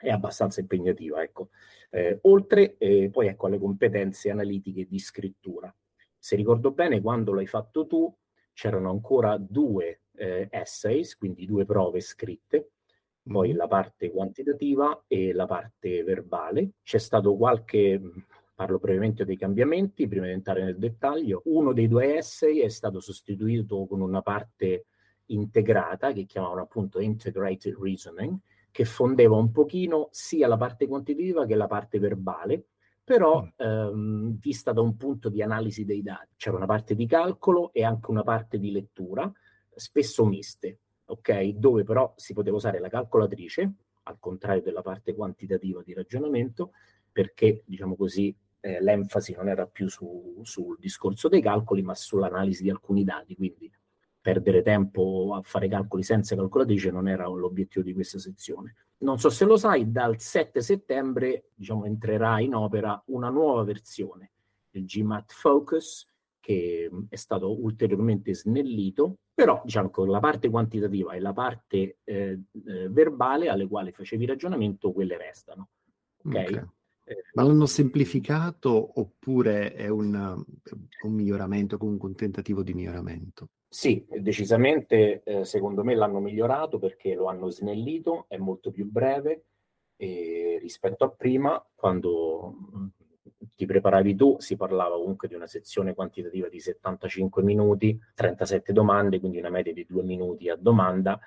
è 0.00 0.10
abbastanza 0.10 0.60
impegnativa. 0.60 1.22
Ecco. 1.22 1.50
Eh, 1.90 2.18
oltre 2.22 2.76
eh, 2.78 3.10
poi 3.10 3.28
ecco, 3.28 3.46
alle 3.46 3.58
competenze 3.58 4.30
analitiche 4.30 4.86
di 4.86 4.98
scrittura. 4.98 5.74
Se 6.18 6.36
ricordo 6.36 6.72
bene, 6.72 7.00
quando 7.00 7.32
l'hai 7.32 7.46
fatto 7.46 7.86
tu, 7.86 8.14
c'erano 8.52 8.90
ancora 8.90 9.36
due 9.38 10.02
eh, 10.16 10.48
essays, 10.50 11.16
quindi 11.16 11.46
due 11.46 11.64
prove 11.64 12.00
scritte, 12.00 12.72
poi 13.22 13.48
mm-hmm. 13.48 13.56
la 13.56 13.66
parte 13.66 14.10
quantitativa 14.10 15.04
e 15.06 15.32
la 15.32 15.46
parte 15.46 16.02
verbale. 16.02 16.72
C'è 16.82 16.98
stato 16.98 17.36
qualche, 17.36 18.00
parlo 18.54 18.78
brevemente 18.78 19.24
dei 19.24 19.36
cambiamenti, 19.36 20.06
prima 20.08 20.26
di 20.26 20.32
entrare 20.32 20.62
nel 20.62 20.78
dettaglio. 20.78 21.42
Uno 21.46 21.72
dei 21.72 21.88
due 21.88 22.16
essay 22.16 22.58
è 22.58 22.68
stato 22.68 23.00
sostituito 23.00 23.86
con 23.86 24.00
una 24.00 24.20
parte 24.20 24.86
integrata 25.26 26.12
che 26.12 26.24
chiamavano 26.24 26.62
appunto 26.62 27.00
integrated 27.00 27.76
reasoning, 27.80 28.36
che 28.70 28.84
fondeva 28.84 29.36
un 29.36 29.50
pochino 29.50 30.08
sia 30.10 30.46
la 30.46 30.56
parte 30.56 30.86
quantitativa 30.86 31.46
che 31.46 31.54
la 31.54 31.66
parte 31.66 31.98
verbale, 31.98 32.66
però 33.02 33.42
mm. 33.42 33.48
ehm, 33.56 34.38
vista 34.38 34.72
da 34.72 34.80
un 34.80 34.96
punto 34.96 35.28
di 35.28 35.42
analisi 35.42 35.84
dei 35.84 36.02
dati. 36.02 36.34
C'era 36.36 36.56
una 36.56 36.66
parte 36.66 36.94
di 36.94 37.06
calcolo 37.06 37.72
e 37.72 37.84
anche 37.84 38.10
una 38.10 38.22
parte 38.22 38.58
di 38.58 38.70
lettura, 38.70 39.30
spesso 39.74 40.24
miste, 40.24 40.78
ok? 41.06 41.48
Dove 41.48 41.82
però 41.82 42.12
si 42.16 42.32
poteva 42.32 42.56
usare 42.56 42.78
la 42.78 42.88
calcolatrice, 42.88 43.72
al 44.04 44.16
contrario 44.18 44.62
della 44.62 44.82
parte 44.82 45.14
quantitativa 45.14 45.82
di 45.82 45.92
ragionamento, 45.92 46.72
perché, 47.10 47.62
diciamo 47.66 47.96
così, 47.96 48.34
eh, 48.60 48.80
l'enfasi 48.80 49.34
non 49.34 49.48
era 49.48 49.66
più 49.66 49.88
su, 49.88 50.40
sul 50.42 50.76
discorso 50.78 51.28
dei 51.28 51.40
calcoli, 51.40 51.82
ma 51.82 51.94
sull'analisi 51.94 52.62
di 52.62 52.70
alcuni 52.70 53.04
dati, 53.04 53.34
quindi 53.34 53.70
perdere 54.30 54.62
tempo 54.62 55.34
a 55.34 55.42
fare 55.42 55.68
calcoli 55.68 56.04
senza 56.04 56.36
calcolatrice 56.36 56.92
non 56.92 57.08
era 57.08 57.26
l'obiettivo 57.26 57.84
di 57.84 57.92
questa 57.92 58.18
sezione. 58.18 58.76
Non 58.98 59.18
so 59.18 59.28
se 59.28 59.44
lo 59.44 59.56
sai, 59.56 59.90
dal 59.90 60.20
7 60.20 60.60
settembre 60.60 61.50
diciamo, 61.54 61.84
entrerà 61.84 62.38
in 62.38 62.54
opera 62.54 63.02
una 63.06 63.28
nuova 63.28 63.64
versione, 63.64 64.32
il 64.70 64.84
GMAT 64.84 65.32
Focus, 65.32 66.08
che 66.38 66.88
è 67.08 67.16
stato 67.16 67.60
ulteriormente 67.62 68.34
snellito, 68.34 69.16
però 69.34 69.60
diciamo 69.64 69.90
che 69.90 70.06
la 70.06 70.20
parte 70.20 70.48
quantitativa 70.48 71.12
e 71.14 71.20
la 71.20 71.32
parte 71.32 71.98
eh, 72.04 72.40
eh, 72.66 72.88
verbale 72.88 73.48
alle 73.48 73.66
quali 73.66 73.90
facevi 73.90 74.26
ragionamento, 74.26 74.92
quelle 74.92 75.16
restano. 75.16 75.70
Okay? 76.22 76.46
okay. 76.46 76.66
Ma 77.34 77.42
l'hanno 77.42 77.66
semplificato 77.66 79.00
oppure 79.00 79.74
è 79.74 79.88
un, 79.88 80.14
un 81.02 81.12
miglioramento, 81.12 81.78
comunque 81.78 82.08
un 82.08 82.14
tentativo 82.14 82.62
di 82.62 82.74
miglioramento? 82.74 83.48
Sì, 83.68 84.04
decisamente 84.08 85.22
eh, 85.22 85.44
secondo 85.44 85.84
me 85.84 85.94
l'hanno 85.94 86.18
migliorato 86.18 86.78
perché 86.78 87.14
lo 87.14 87.26
hanno 87.26 87.50
snellito, 87.50 88.24
è 88.28 88.36
molto 88.36 88.70
più 88.70 88.90
breve 88.90 89.44
e 89.96 90.58
rispetto 90.60 91.04
a 91.04 91.10
prima, 91.10 91.64
quando 91.74 92.56
mm, 92.74 92.86
ti 93.54 93.66
preparavi 93.66 94.14
tu, 94.16 94.36
si 94.40 94.56
parlava 94.56 94.96
comunque 94.96 95.28
di 95.28 95.34
una 95.34 95.46
sezione 95.46 95.94
quantitativa 95.94 96.48
di 96.48 96.58
75 96.58 97.42
minuti, 97.42 97.98
37 98.14 98.72
domande, 98.72 99.20
quindi 99.20 99.38
una 99.38 99.50
media 99.50 99.72
di 99.72 99.86
due 99.88 100.02
minuti 100.02 100.48
a 100.48 100.56
domanda 100.56 101.20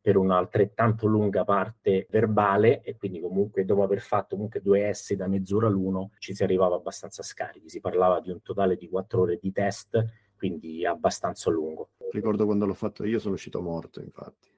per 0.00 0.16
un'altrettanto 0.16 1.06
lunga 1.06 1.44
parte 1.44 2.06
verbale 2.10 2.82
e 2.82 2.96
quindi 2.96 3.20
comunque 3.20 3.64
dopo 3.64 3.82
aver 3.82 4.00
fatto 4.00 4.36
comunque 4.36 4.60
due 4.60 4.92
S 4.92 5.14
da 5.14 5.26
mezz'ora 5.26 5.68
l'uno 5.68 6.12
ci 6.18 6.34
si 6.34 6.42
arrivava 6.42 6.76
abbastanza 6.76 7.22
scarichi, 7.22 7.68
si 7.68 7.80
parlava 7.80 8.20
di 8.20 8.30
un 8.30 8.40
totale 8.42 8.76
di 8.76 8.88
quattro 8.88 9.22
ore 9.22 9.38
di 9.40 9.52
test, 9.52 10.02
quindi 10.36 10.86
abbastanza 10.86 11.50
lungo. 11.50 11.90
Ricordo 12.10 12.44
quando 12.44 12.64
l'ho 12.64 12.74
fatto 12.74 13.04
io 13.04 13.18
sono 13.18 13.34
uscito 13.34 13.60
morto 13.60 14.00
infatti. 14.00 14.48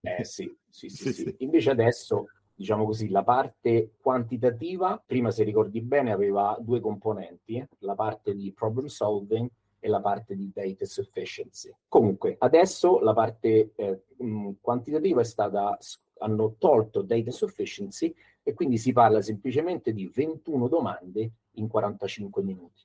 Eh 0.00 0.24
sì, 0.24 0.54
sì, 0.68 0.88
sì, 0.88 1.12
sì. 1.12 1.22
sì. 1.22 1.34
Invece 1.38 1.70
adesso 1.70 2.26
diciamo 2.58 2.84
così, 2.84 3.08
la 3.08 3.22
parte 3.22 3.92
quantitativa, 4.00 5.00
prima 5.06 5.30
se 5.30 5.44
ricordi 5.44 5.80
bene, 5.80 6.10
aveva 6.10 6.56
due 6.60 6.80
componenti, 6.80 7.64
la 7.78 7.94
parte 7.94 8.34
di 8.34 8.52
problem 8.52 8.86
solving 8.86 9.48
e 9.80 9.88
la 9.88 10.00
parte 10.00 10.34
di 10.34 10.50
data 10.52 10.84
sufficiency. 10.84 11.74
Comunque, 11.88 12.36
adesso 12.38 13.00
la 13.00 13.12
parte 13.12 13.72
eh, 13.74 14.02
mh, 14.16 14.52
quantitativa 14.60 15.20
è 15.20 15.24
stata, 15.24 15.76
hanno 16.18 16.56
tolto 16.58 17.02
data 17.02 17.30
sufficiency 17.30 18.14
e 18.42 18.54
quindi 18.54 18.78
si 18.78 18.92
parla 18.92 19.20
semplicemente 19.22 19.92
di 19.92 20.10
21 20.12 20.68
domande 20.68 21.30
in 21.52 21.68
45 21.68 22.42
minuti. 22.42 22.82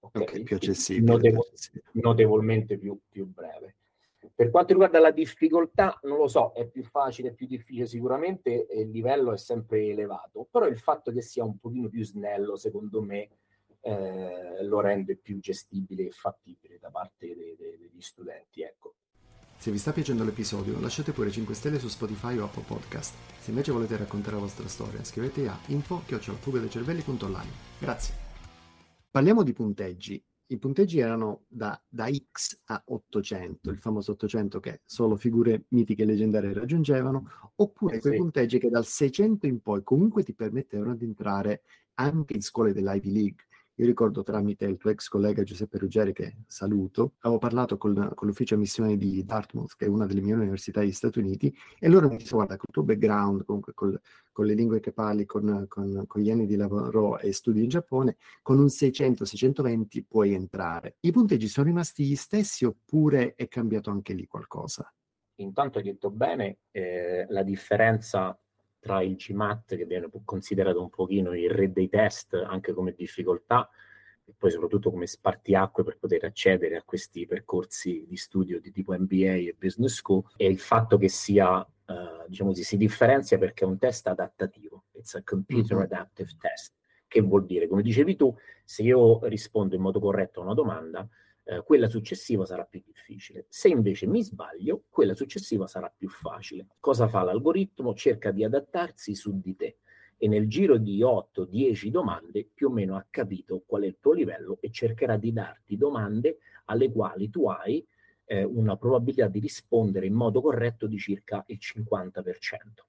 Okay? 0.00 0.22
ok, 0.22 0.42
più 0.42 0.56
accessibile. 0.56 1.12
Notevol- 1.12 1.52
notevolmente 1.92 2.78
più, 2.78 2.98
più 3.08 3.26
breve. 3.26 3.76
Per 4.34 4.50
quanto 4.50 4.72
riguarda 4.72 5.00
la 5.00 5.10
difficoltà, 5.10 5.98
non 6.02 6.16
lo 6.16 6.28
so, 6.28 6.52
è 6.52 6.66
più 6.66 6.84
facile, 6.84 7.30
è 7.30 7.32
più 7.32 7.46
difficile 7.46 7.86
sicuramente, 7.86 8.66
il 8.70 8.90
livello 8.90 9.32
è 9.32 9.36
sempre 9.36 9.88
elevato, 9.88 10.46
però 10.50 10.66
il 10.66 10.78
fatto 10.78 11.12
che 11.12 11.22
sia 11.22 11.44
un 11.44 11.58
pochino 11.58 11.88
più 11.88 12.04
snello, 12.04 12.56
secondo 12.56 13.02
me, 13.02 13.28
eh, 13.82 14.64
lo 14.64 14.80
rende 14.80 15.16
più 15.16 15.38
gestibile 15.40 16.06
e 16.06 16.10
fattibile 16.10 16.78
da 16.78 16.90
parte 16.90 17.26
de- 17.26 17.56
de- 17.58 17.78
degli 17.78 18.00
studenti. 18.00 18.62
Ecco. 18.62 18.94
Se 19.58 19.70
vi 19.70 19.78
sta 19.78 19.92
piacendo 19.92 20.24
l'episodio, 20.24 20.80
lasciate 20.80 21.12
pure 21.12 21.30
5 21.30 21.54
stelle 21.54 21.78
su 21.78 21.88
Spotify 21.88 22.36
o 22.38 22.44
Apple 22.44 22.64
Podcast. 22.66 23.14
Se 23.38 23.50
invece 23.50 23.70
volete 23.70 23.96
raccontare 23.96 24.34
la 24.34 24.42
vostra 24.42 24.66
storia, 24.66 25.04
scrivete 25.04 25.46
a 25.46 25.56
info-fugadecervelli.online. 25.66 27.50
Grazie. 27.78 28.14
Parliamo 29.10 29.42
di 29.42 29.52
punteggi. 29.52 30.24
I 30.46 30.58
punteggi 30.58 30.98
erano 30.98 31.44
da, 31.48 31.80
da, 31.88 32.08
X 32.10 32.62
a 32.64 32.82
800, 32.84 33.70
il 33.70 33.78
famoso 33.78 34.12
800 34.12 34.60
che 34.60 34.80
solo 34.84 35.16
figure 35.16 35.64
mitiche 35.68 36.02
e 36.02 36.06
leggendarie 36.06 36.52
raggiungevano, 36.52 37.52
oppure 37.56 38.00
quei 38.00 38.14
sì. 38.14 38.18
punteggi 38.18 38.58
che 38.58 38.68
dal 38.68 38.84
600 38.84 39.46
in 39.46 39.60
poi 39.60 39.82
comunque 39.82 40.22
ti 40.24 40.34
permettevano 40.34 40.94
di 40.94 41.04
entrare 41.04 41.62
anche 41.94 42.34
in 42.34 42.42
scuole 42.42 42.72
dell'Ivy 42.72 43.12
League. 43.12 43.46
Io 43.76 43.86
ricordo 43.86 44.22
tramite 44.22 44.66
il 44.66 44.76
tuo 44.76 44.90
ex 44.90 45.08
collega 45.08 45.42
Giuseppe 45.42 45.78
Ruggeri, 45.78 46.12
che 46.12 46.36
saluto, 46.46 47.14
avevo 47.20 47.38
parlato 47.38 47.78
con, 47.78 48.12
con 48.14 48.28
l'ufficio 48.28 48.58
missione 48.58 48.98
di 48.98 49.24
Dartmouth, 49.24 49.76
che 49.76 49.86
è 49.86 49.88
una 49.88 50.04
delle 50.04 50.20
migliori 50.20 50.42
università 50.42 50.80
degli 50.80 50.92
Stati 50.92 51.20
Uniti, 51.20 51.56
e 51.78 51.88
loro 51.88 52.08
mi 52.08 52.16
dissero, 52.16 52.36
guarda, 52.36 52.56
col 52.56 52.68
tuo 52.70 52.82
background, 52.82 53.44
comunque 53.46 53.72
col, 53.72 53.98
con 54.30 54.44
le 54.44 54.52
lingue 54.52 54.80
che 54.80 54.92
parli, 54.92 55.24
con, 55.24 55.64
con, 55.68 56.04
con, 56.06 56.20
gli 56.20 56.30
anni 56.30 56.44
di 56.44 56.56
lavoro 56.56 57.18
e 57.18 57.32
studi 57.32 57.62
in 57.62 57.70
Giappone, 57.70 58.16
con 58.42 58.58
un 58.58 58.66
600-620 58.66 60.04
puoi 60.06 60.34
entrare. 60.34 60.96
I 61.00 61.10
punteggi 61.10 61.48
sono 61.48 61.66
rimasti 61.66 62.04
gli 62.04 62.16
stessi 62.16 62.66
oppure 62.66 63.34
è 63.34 63.48
cambiato 63.48 63.90
anche 63.90 64.12
lì 64.12 64.26
qualcosa? 64.26 64.92
Intanto 65.36 65.78
hai 65.78 65.84
detto 65.84 66.10
bene, 66.10 66.58
eh, 66.70 67.24
la 67.30 67.42
differenza 67.42 68.38
tra 68.82 69.00
il 69.00 69.14
GMAT, 69.14 69.76
che 69.76 69.86
viene 69.86 70.10
considerato 70.24 70.82
un 70.82 70.90
pochino 70.90 71.36
il 71.36 71.48
re 71.48 71.70
dei 71.70 71.88
test, 71.88 72.34
anche 72.34 72.72
come 72.72 72.92
difficoltà, 72.92 73.70
e 74.24 74.34
poi 74.36 74.50
soprattutto 74.50 74.90
come 74.90 75.06
spartiacque 75.06 75.84
per 75.84 75.98
poter 75.98 76.24
accedere 76.24 76.74
a 76.74 76.82
questi 76.82 77.24
percorsi 77.24 78.04
di 78.08 78.16
studio 78.16 78.60
di 78.60 78.72
tipo 78.72 78.92
MBA 78.92 79.34
e 79.34 79.56
Business 79.56 79.94
School, 79.94 80.24
e 80.36 80.48
il 80.48 80.58
fatto 80.58 80.98
che 80.98 81.08
sia, 81.08 81.60
uh, 81.60 82.26
diciamo 82.26 82.50
così, 82.50 82.64
si 82.64 82.76
differenzia 82.76 83.38
perché 83.38 83.64
è 83.64 83.68
un 83.68 83.78
test 83.78 84.08
adattativo, 84.08 84.86
it's 84.94 85.14
a 85.14 85.22
computer 85.22 85.76
mm-hmm. 85.76 85.84
adaptive 85.84 86.30
test, 86.40 86.74
che 87.06 87.20
vuol 87.20 87.46
dire, 87.46 87.68
come 87.68 87.82
dicevi 87.82 88.16
tu, 88.16 88.34
se 88.64 88.82
io 88.82 89.24
rispondo 89.26 89.76
in 89.76 89.80
modo 89.80 90.00
corretto 90.00 90.40
a 90.40 90.42
una 90.42 90.54
domanda, 90.54 91.08
eh, 91.44 91.62
quella 91.62 91.88
successiva 91.88 92.44
sarà 92.46 92.64
più 92.64 92.82
difficile. 92.84 93.46
Se 93.48 93.68
invece 93.68 94.06
mi 94.06 94.22
sbaglio, 94.22 94.84
quella 94.88 95.14
successiva 95.14 95.66
sarà 95.66 95.92
più 95.94 96.08
facile. 96.08 96.66
Cosa 96.80 97.08
fa 97.08 97.22
l'algoritmo? 97.22 97.94
Cerca 97.94 98.30
di 98.30 98.44
adattarsi 98.44 99.14
su 99.14 99.40
di 99.40 99.56
te 99.56 99.76
e 100.16 100.28
nel 100.28 100.48
giro 100.48 100.78
di 100.78 101.00
8-10 101.00 101.88
domande 101.88 102.48
più 102.54 102.68
o 102.68 102.70
meno 102.70 102.94
ha 102.94 103.04
capito 103.10 103.64
qual 103.66 103.82
è 103.82 103.86
il 103.86 103.96
tuo 103.98 104.12
livello 104.12 104.58
e 104.60 104.70
cercherà 104.70 105.16
di 105.16 105.32
darti 105.32 105.76
domande 105.76 106.38
alle 106.66 106.92
quali 106.92 107.28
tu 107.28 107.48
hai 107.48 107.84
eh, 108.26 108.44
una 108.44 108.76
probabilità 108.76 109.26
di 109.26 109.40
rispondere 109.40 110.06
in 110.06 110.14
modo 110.14 110.40
corretto 110.40 110.86
di 110.86 110.96
circa 110.96 111.42
il 111.48 111.58
50% 111.60 112.22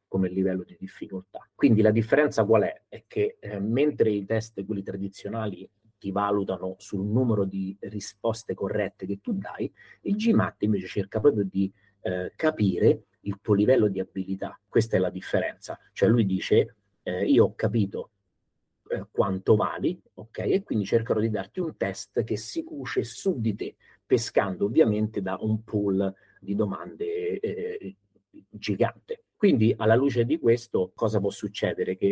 come 0.07 0.29
livello 0.29 0.63
di 0.63 0.77
difficoltà. 0.79 1.49
Quindi 1.55 1.81
la 1.81 1.89
differenza 1.89 2.45
qual 2.45 2.63
è? 2.63 2.83
È 2.87 3.03
che 3.07 3.37
eh, 3.39 3.59
mentre 3.59 4.11
i 4.11 4.25
test, 4.25 4.63
quelli 4.63 4.83
tradizionali, 4.83 5.67
ti 6.03 6.11
valutano 6.11 6.75
sul 6.79 7.05
numero 7.05 7.45
di 7.45 7.77
risposte 7.79 8.53
corrette 8.53 9.05
che 9.05 9.21
tu 9.21 9.31
dai, 9.31 9.71
il 10.01 10.17
GMAT 10.17 10.63
invece 10.63 10.87
cerca 10.87 11.21
proprio 11.21 11.45
di 11.45 11.71
eh, 12.01 12.33
capire 12.35 13.05
il 13.21 13.37
tuo 13.41 13.53
livello 13.53 13.87
di 13.87 14.01
abilità. 14.01 14.59
Questa 14.67 14.97
è 14.97 14.99
la 14.99 15.09
differenza. 15.09 15.79
Cioè 15.93 16.09
lui 16.09 16.25
dice, 16.25 16.75
eh, 17.03 17.25
io 17.25 17.45
ho 17.45 17.55
capito 17.55 18.09
eh, 18.89 19.05
quanto 19.11 19.55
vali, 19.55 19.97
ok? 20.15 20.39
E 20.39 20.63
quindi 20.63 20.83
cercherò 20.83 21.21
di 21.21 21.29
darti 21.29 21.61
un 21.61 21.77
test 21.77 22.25
che 22.25 22.35
si 22.35 22.65
cuce 22.65 23.05
su 23.05 23.39
di 23.39 23.55
te, 23.55 23.77
pescando 24.05 24.65
ovviamente 24.65 25.21
da 25.21 25.37
un 25.39 25.63
pool 25.63 26.13
di 26.41 26.53
domande 26.53 27.39
eh, 27.39 27.95
gigante. 28.49 29.23
Quindi 29.37 29.73
alla 29.77 29.95
luce 29.95 30.25
di 30.25 30.37
questo 30.37 30.91
cosa 30.93 31.21
può 31.21 31.29
succedere? 31.29 31.95
Che 31.95 32.07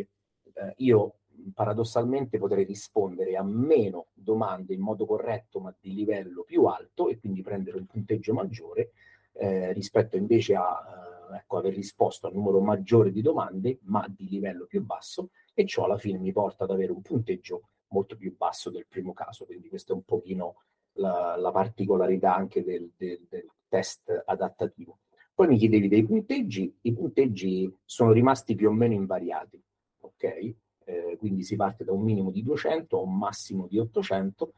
eh, 0.53 0.73
io 0.77 1.15
paradossalmente 1.53 2.37
potrei 2.37 2.63
rispondere 2.63 3.35
a 3.35 3.43
meno 3.43 4.07
domande 4.13 4.73
in 4.73 4.81
modo 4.81 5.05
corretto 5.05 5.59
ma 5.59 5.75
di 5.79 5.93
livello 5.93 6.43
più 6.43 6.65
alto 6.65 7.09
e 7.09 7.19
quindi 7.19 7.41
prendere 7.41 7.77
un 7.77 7.85
punteggio 7.85 8.33
maggiore 8.33 8.91
eh, 9.33 9.71
rispetto 9.73 10.17
invece 10.17 10.55
a 10.55 11.31
eh, 11.31 11.37
ecco, 11.37 11.57
aver 11.57 11.73
risposto 11.73 12.27
a 12.27 12.29
un 12.29 12.35
numero 12.37 12.59
maggiore 12.59 13.11
di 13.11 13.21
domande 13.21 13.79
ma 13.83 14.05
di 14.07 14.27
livello 14.27 14.65
più 14.65 14.83
basso 14.83 15.29
e 15.53 15.65
ciò 15.65 15.85
alla 15.85 15.97
fine 15.97 16.17
mi 16.17 16.31
porta 16.31 16.63
ad 16.63 16.71
avere 16.71 16.91
un 16.91 17.01
punteggio 17.01 17.69
molto 17.91 18.15
più 18.15 18.35
basso 18.35 18.69
del 18.69 18.85
primo 18.87 19.13
caso, 19.13 19.45
quindi 19.45 19.69
questa 19.69 19.93
è 19.93 19.95
un 19.95 20.03
pochino 20.03 20.63
la, 20.93 21.35
la 21.37 21.51
particolarità 21.51 22.33
anche 22.35 22.63
del, 22.63 22.91
del, 22.95 23.25
del 23.29 23.49
test 23.67 24.23
adattativo. 24.25 24.99
Poi 25.33 25.47
mi 25.47 25.57
chiedevi 25.57 25.87
dei 25.87 26.05
punteggi, 26.05 26.77
i 26.81 26.93
punteggi 26.93 27.73
sono 27.85 28.11
rimasti 28.11 28.55
più 28.55 28.69
o 28.69 28.71
meno 28.71 28.93
invariati, 28.93 29.61
ok? 30.01 30.53
Eh, 30.85 31.15
quindi 31.17 31.43
si 31.43 31.55
parte 31.55 31.83
da 31.83 31.91
un 31.91 32.01
minimo 32.01 32.31
di 32.31 32.43
200 32.43 32.97
a 32.97 33.01
un 33.01 33.17
massimo 33.17 33.67
di 33.67 33.77
800. 33.77 34.53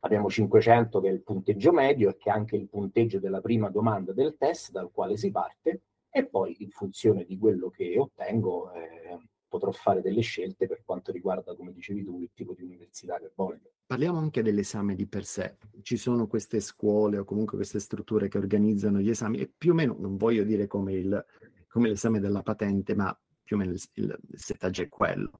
Abbiamo 0.00 0.28
500 0.28 1.00
che 1.00 1.08
è 1.08 1.12
il 1.12 1.22
punteggio 1.22 1.72
medio 1.72 2.10
e 2.10 2.16
che 2.16 2.30
è 2.30 2.32
anche 2.32 2.56
il 2.56 2.68
punteggio 2.68 3.18
della 3.18 3.40
prima 3.40 3.70
domanda 3.70 4.12
del 4.12 4.36
test 4.38 4.70
dal 4.70 4.90
quale 4.92 5.16
si 5.16 5.30
parte 5.30 5.82
e 6.10 6.26
poi 6.26 6.56
in 6.58 6.70
funzione 6.70 7.24
di 7.24 7.38
quello 7.38 7.70
che 7.70 7.98
ottengo 7.98 8.72
eh, 8.72 9.18
potrò 9.48 9.70
fare 9.70 10.00
delle 10.00 10.20
scelte 10.20 10.66
per 10.66 10.82
quanto 10.84 11.12
riguarda, 11.12 11.54
come 11.54 11.72
dicevi 11.72 12.02
tu, 12.02 12.20
il 12.20 12.30
tipo 12.34 12.54
di 12.54 12.64
università 12.64 13.18
che 13.18 13.30
voglio. 13.34 13.70
Parliamo 13.86 14.18
anche 14.18 14.42
dell'esame 14.42 14.96
di 14.96 15.06
per 15.06 15.24
sé. 15.24 15.56
Ci 15.82 15.96
sono 15.96 16.26
queste 16.26 16.58
scuole 16.58 17.18
o 17.18 17.24
comunque 17.24 17.56
queste 17.56 17.78
strutture 17.78 18.28
che 18.28 18.38
organizzano 18.38 18.98
gli 18.98 19.10
esami 19.10 19.38
e 19.38 19.52
più 19.56 19.70
o 19.70 19.74
meno, 19.74 19.96
non 19.98 20.16
voglio 20.16 20.42
dire 20.42 20.66
come, 20.66 20.94
il, 20.94 21.24
come 21.68 21.88
l'esame 21.88 22.18
della 22.18 22.42
patente, 22.42 22.94
ma 22.94 23.16
più 23.44 23.56
o 23.56 23.58
meno 23.58 23.72
il, 23.72 23.82
il, 23.94 24.18
il 24.30 24.40
settaggio 24.40 24.82
è 24.82 24.88
quello. 24.88 25.30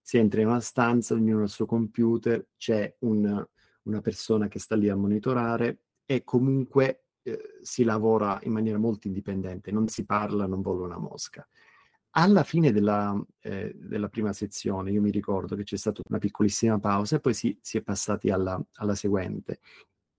Si 0.00 0.18
entra 0.18 0.40
in 0.40 0.48
una 0.48 0.60
stanza, 0.60 1.14
ognuno 1.14 1.42
ha 1.42 1.44
il 1.44 1.50
suo 1.50 1.66
computer, 1.66 2.48
c'è 2.56 2.96
un, 3.00 3.46
una 3.82 4.00
persona 4.00 4.48
che 4.48 4.58
sta 4.58 4.74
lì 4.74 4.88
a 4.88 4.96
monitorare 4.96 5.82
e 6.04 6.24
comunque 6.24 7.04
eh, 7.22 7.60
si 7.62 7.84
lavora 7.84 8.40
in 8.42 8.52
maniera 8.52 8.78
molto 8.78 9.06
indipendente, 9.06 9.70
non 9.70 9.88
si 9.88 10.04
parla, 10.04 10.46
non 10.46 10.62
vola 10.62 10.86
una 10.86 10.98
mosca. 10.98 11.46
Alla 12.12 12.42
fine 12.42 12.72
della, 12.72 13.16
eh, 13.40 13.72
della, 13.76 14.08
prima 14.08 14.32
sezione, 14.32 14.90
io 14.90 15.00
mi 15.00 15.12
ricordo 15.12 15.54
che 15.54 15.62
c'è 15.62 15.76
stata 15.76 16.00
una 16.08 16.18
piccolissima 16.18 16.80
pausa 16.80 17.16
e 17.16 17.20
poi 17.20 17.34
si, 17.34 17.56
si 17.62 17.76
è 17.76 17.82
passati 17.82 18.30
alla, 18.30 18.60
alla 18.74 18.96
seguente. 18.96 19.60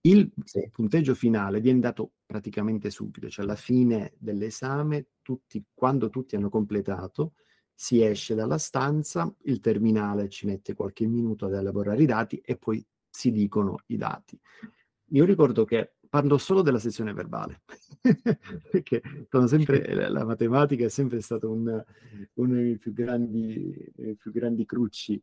Il 0.01 0.31
sì. 0.45 0.69
punteggio 0.71 1.13
finale 1.15 1.60
viene 1.60 1.79
dato 1.79 2.13
praticamente 2.31 2.89
subito, 2.89 3.27
cioè 3.27 3.43
alla 3.43 3.57
fine 3.57 4.13
dell'esame, 4.17 5.07
tutti, 5.21 5.61
quando 5.73 6.09
tutti 6.09 6.38
hanno 6.38 6.47
completato, 6.47 7.33
si 7.73 8.01
esce 8.01 8.35
dalla 8.35 8.57
stanza, 8.57 9.29
il 9.43 9.59
terminale 9.59 10.29
ci 10.29 10.45
mette 10.45 10.73
qualche 10.73 11.05
minuto 11.07 11.47
ad 11.47 11.55
elaborare 11.55 12.01
i 12.01 12.05
dati 12.05 12.38
e 12.38 12.55
poi 12.55 12.81
si 13.09 13.33
dicono 13.33 13.79
i 13.88 13.97
dati. 13.97 14.39
Io 15.07 15.25
ricordo 15.25 15.65
che 15.65 15.95
parlo 16.07 16.38
solo 16.38 16.61
della 16.61 16.79
sezione 16.79 17.11
verbale, 17.11 17.63
perché 18.71 19.01
sempre, 19.47 20.09
la 20.09 20.23
matematica 20.23 20.85
è 20.85 20.89
sempre 20.89 21.19
stata 21.19 21.50
un, 21.50 21.83
uno 22.35 22.53
dei 22.53 22.77
più 22.77 22.93
grandi, 22.93 23.91
dei 23.93 24.15
più 24.15 24.31
grandi 24.31 24.65
crucci 24.65 25.21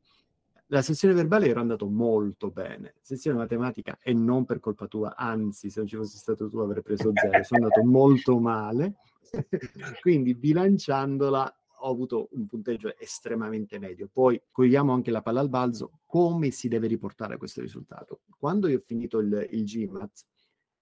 la 0.69 0.83
sezione 0.83 1.15
verbale 1.15 1.49
era 1.49 1.61
andato 1.61 1.87
molto 1.87 2.51
bene, 2.51 2.95
sezione 3.01 3.39
matematica 3.39 3.99
e 4.03 4.13
non 4.13 4.45
per 4.45 4.61
colpa 4.61 4.87
tua, 4.87 5.17
anzi 5.17 5.71
se 5.71 5.81
non 5.81 5.89
ci 5.89 5.97
fossi 5.97 6.19
stato 6.19 6.49
tu 6.49 6.59
avrei 6.59 6.83
preso 6.83 7.11
zero, 7.15 7.43
sono 7.43 7.65
andato 7.65 7.85
molto 7.85 8.39
male, 8.39 8.97
quindi 10.01 10.35
bilanciandola 10.35 11.59
ho 11.81 11.91
avuto 11.91 12.29
un 12.33 12.47
punteggio 12.47 12.97
estremamente 12.99 13.79
medio. 13.79 14.09
Poi 14.13 14.41
cogliamo 14.51 14.93
anche 14.93 15.11
la 15.11 15.23
palla 15.23 15.41
al 15.41 15.49
balzo, 15.49 16.01
come 16.07 16.51
si 16.51 16.69
deve 16.69 16.89
riportare 16.89 17.37
questo 17.37 17.61
risultato. 17.61 18.23
Quando 18.39 18.69
io 18.69 18.79
ho 18.79 18.83
finito 18.85 19.19
il, 19.21 19.47
il 19.51 19.65
GMAT, 19.65 20.25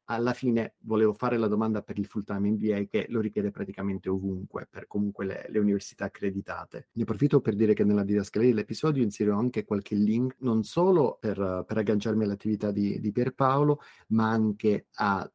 alla 0.06 0.32
fine 0.32 0.74
volevo 0.80 1.12
fare 1.12 1.36
la 1.36 1.48
domanda 1.48 1.82
per 1.82 1.98
il 1.98 2.06
full 2.06 2.24
time 2.24 2.50
MBA 2.50 2.84
che 2.88 3.06
lo 3.08 3.20
richiede 3.20 3.50
praticamente 3.50 4.08
ovunque, 4.08 4.66
per 4.70 4.86
comunque 4.86 5.24
le, 5.24 5.46
le 5.48 5.58
università 5.58 6.06
accreditate. 6.06 6.88
Ne 6.92 7.02
approfitto 7.02 7.40
per 7.40 7.54
dire 7.54 7.74
che 7.74 7.84
nella 7.84 8.04
didascalia 8.04 8.48
dell'episodio 8.48 9.02
inserirò 9.02 9.38
anche 9.38 9.64
qualche 9.64 9.94
link, 9.94 10.36
non 10.40 10.62
solo 10.62 11.16
per, 11.20 11.64
per 11.66 11.78
agganciarmi 11.78 12.24
all'attività 12.24 12.70
di, 12.70 13.00
di 13.00 13.12
Pierpaolo, 13.12 13.80
ma 14.08 14.30
anche 14.30 14.86
a 14.94 15.28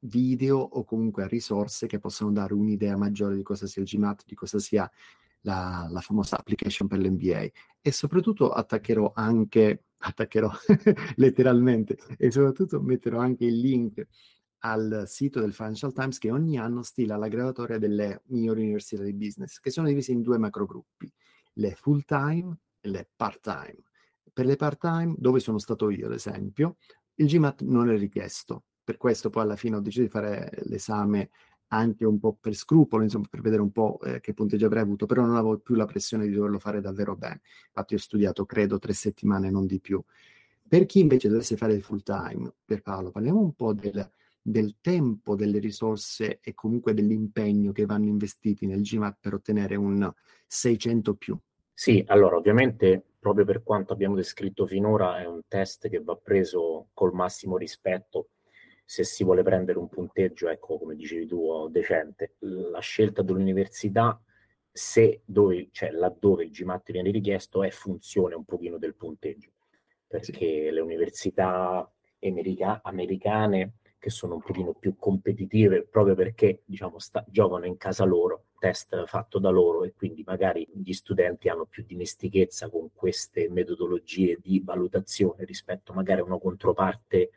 video 0.00 0.58
o 0.58 0.84
comunque 0.84 1.24
a 1.24 1.26
risorse 1.26 1.86
che 1.86 1.98
possono 1.98 2.32
dare 2.32 2.54
un'idea 2.54 2.96
maggiore 2.96 3.36
di 3.36 3.42
cosa 3.42 3.66
sia 3.66 3.82
il 3.82 3.88
GMAT, 3.88 4.24
di 4.26 4.34
cosa 4.34 4.58
sia 4.58 4.90
la, 5.42 5.86
la, 5.90 6.00
famosa 6.00 6.38
application 6.38 6.88
per 6.88 6.98
l'MBA. 6.98 7.48
E 7.80 7.92
soprattutto 7.92 8.50
attaccherò 8.50 9.12
anche, 9.14 9.84
attaccherò 9.98 10.50
letteralmente, 11.16 11.98
e 12.16 12.30
soprattutto 12.30 12.80
metterò 12.80 13.18
anche 13.18 13.44
il 13.44 13.58
link 13.58 14.06
al 14.60 15.04
sito 15.06 15.40
del 15.40 15.54
Financial 15.54 15.92
Times 15.92 16.18
che 16.18 16.30
ogni 16.30 16.58
anno 16.58 16.82
stila 16.82 17.16
la 17.16 17.28
graduatoria 17.28 17.78
delle 17.78 18.22
migliori 18.26 18.62
università 18.62 19.02
di 19.02 19.14
business, 19.14 19.58
che 19.58 19.70
sono 19.70 19.86
divise 19.88 20.12
in 20.12 20.22
due 20.22 20.38
macrogruppi, 20.38 21.10
le 21.54 21.74
full 21.74 22.02
time 22.04 22.58
e 22.80 22.88
le 22.88 23.08
part 23.14 23.40
time. 23.40 23.82
Per 24.32 24.46
le 24.46 24.56
part 24.56 24.78
time, 24.80 25.14
dove 25.16 25.40
sono 25.40 25.58
stato 25.58 25.90
io 25.90 26.06
ad 26.06 26.12
esempio, 26.12 26.76
il 27.14 27.26
GMAT 27.26 27.62
non 27.62 27.90
è 27.90 27.96
richiesto, 27.96 28.64
per 28.82 28.96
questo 28.96 29.30
poi 29.30 29.42
alla 29.42 29.56
fine 29.56 29.76
ho 29.76 29.80
deciso 29.80 30.02
di 30.02 30.08
fare 30.08 30.50
l'esame 30.64 31.30
anche 31.72 32.04
un 32.04 32.18
po' 32.18 32.36
per 32.40 32.54
scrupolo, 32.54 33.02
insomma, 33.02 33.26
per 33.28 33.40
vedere 33.40 33.62
un 33.62 33.70
po' 33.70 33.98
eh, 34.02 34.20
che 34.20 34.34
punteggio 34.34 34.66
avrei 34.66 34.82
avuto, 34.82 35.06
però 35.06 35.22
non 35.24 35.36
avevo 35.36 35.58
più 35.58 35.74
la 35.74 35.84
pressione 35.84 36.26
di 36.26 36.32
doverlo 36.32 36.58
fare 36.58 36.80
davvero 36.80 37.16
bene. 37.16 37.42
Infatti 37.66 37.94
ho 37.94 37.98
studiato, 37.98 38.44
credo, 38.44 38.78
tre 38.78 38.92
settimane, 38.92 39.50
non 39.50 39.66
di 39.66 39.80
più. 39.80 40.02
Per 40.66 40.86
chi 40.86 41.00
invece 41.00 41.28
dovesse 41.28 41.56
fare 41.56 41.74
il 41.74 41.82
full 41.82 42.02
time, 42.02 42.52
per 42.64 42.82
Paolo, 42.82 43.10
parliamo 43.10 43.40
un 43.40 43.54
po' 43.54 43.72
del, 43.72 44.08
del 44.40 44.76
tempo, 44.80 45.36
delle 45.36 45.58
risorse 45.58 46.40
e 46.42 46.54
comunque 46.54 46.94
dell'impegno 46.94 47.72
che 47.72 47.86
vanno 47.86 48.06
investiti 48.06 48.66
nel 48.66 48.82
GMAT 48.82 49.18
per 49.20 49.34
ottenere 49.34 49.76
un 49.76 50.12
600 50.46 51.14
più. 51.14 51.38
Sì, 51.72 52.04
allora 52.08 52.36
ovviamente 52.36 53.02
proprio 53.18 53.44
per 53.44 53.62
quanto 53.62 53.92
abbiamo 53.92 54.14
descritto 54.14 54.66
finora 54.66 55.20
è 55.20 55.26
un 55.26 55.42
test 55.46 55.88
che 55.88 56.00
va 56.02 56.16
preso 56.16 56.88
col 56.94 57.12
massimo 57.12 57.56
rispetto 57.56 58.30
se 58.90 59.04
si 59.04 59.22
vuole 59.22 59.44
prendere 59.44 59.78
un 59.78 59.88
punteggio, 59.88 60.48
ecco, 60.48 60.76
come 60.76 60.96
dicevi 60.96 61.24
tu, 61.24 61.68
decente. 61.68 62.34
La 62.40 62.80
scelta 62.80 63.22
dell'università, 63.22 64.20
se 64.68 65.22
dove, 65.24 65.68
cioè 65.70 65.92
laddove 65.92 66.42
il 66.42 66.50
GMAT 66.50 66.90
viene 66.90 67.12
richiesto, 67.12 67.62
è 67.62 67.70
funzione 67.70 68.34
un 68.34 68.44
pochino 68.44 68.78
del 68.78 68.96
punteggio, 68.96 69.50
perché 70.08 70.32
sì. 70.32 70.70
le 70.72 70.80
università 70.80 71.88
america- 72.20 72.80
americane 72.82 73.74
che 73.96 74.10
sono 74.10 74.34
un 74.34 74.40
pochino 74.40 74.72
più 74.72 74.96
competitive 74.96 75.86
proprio 75.86 76.16
perché 76.16 76.62
diciamo 76.64 76.98
sta- 76.98 77.24
giocano 77.28 77.66
in 77.66 77.76
casa 77.76 78.02
loro, 78.02 78.46
test 78.58 79.04
fatto 79.06 79.38
da 79.38 79.50
loro 79.50 79.84
e 79.84 79.92
quindi 79.92 80.24
magari 80.26 80.66
gli 80.72 80.92
studenti 80.92 81.48
hanno 81.48 81.66
più 81.66 81.84
dimestichezza 81.86 82.68
con 82.68 82.90
queste 82.92 83.48
metodologie 83.50 84.36
di 84.42 84.60
valutazione 84.64 85.44
rispetto 85.44 85.92
magari 85.92 86.22
a 86.22 86.24
una 86.24 86.38
controparte 86.38 87.30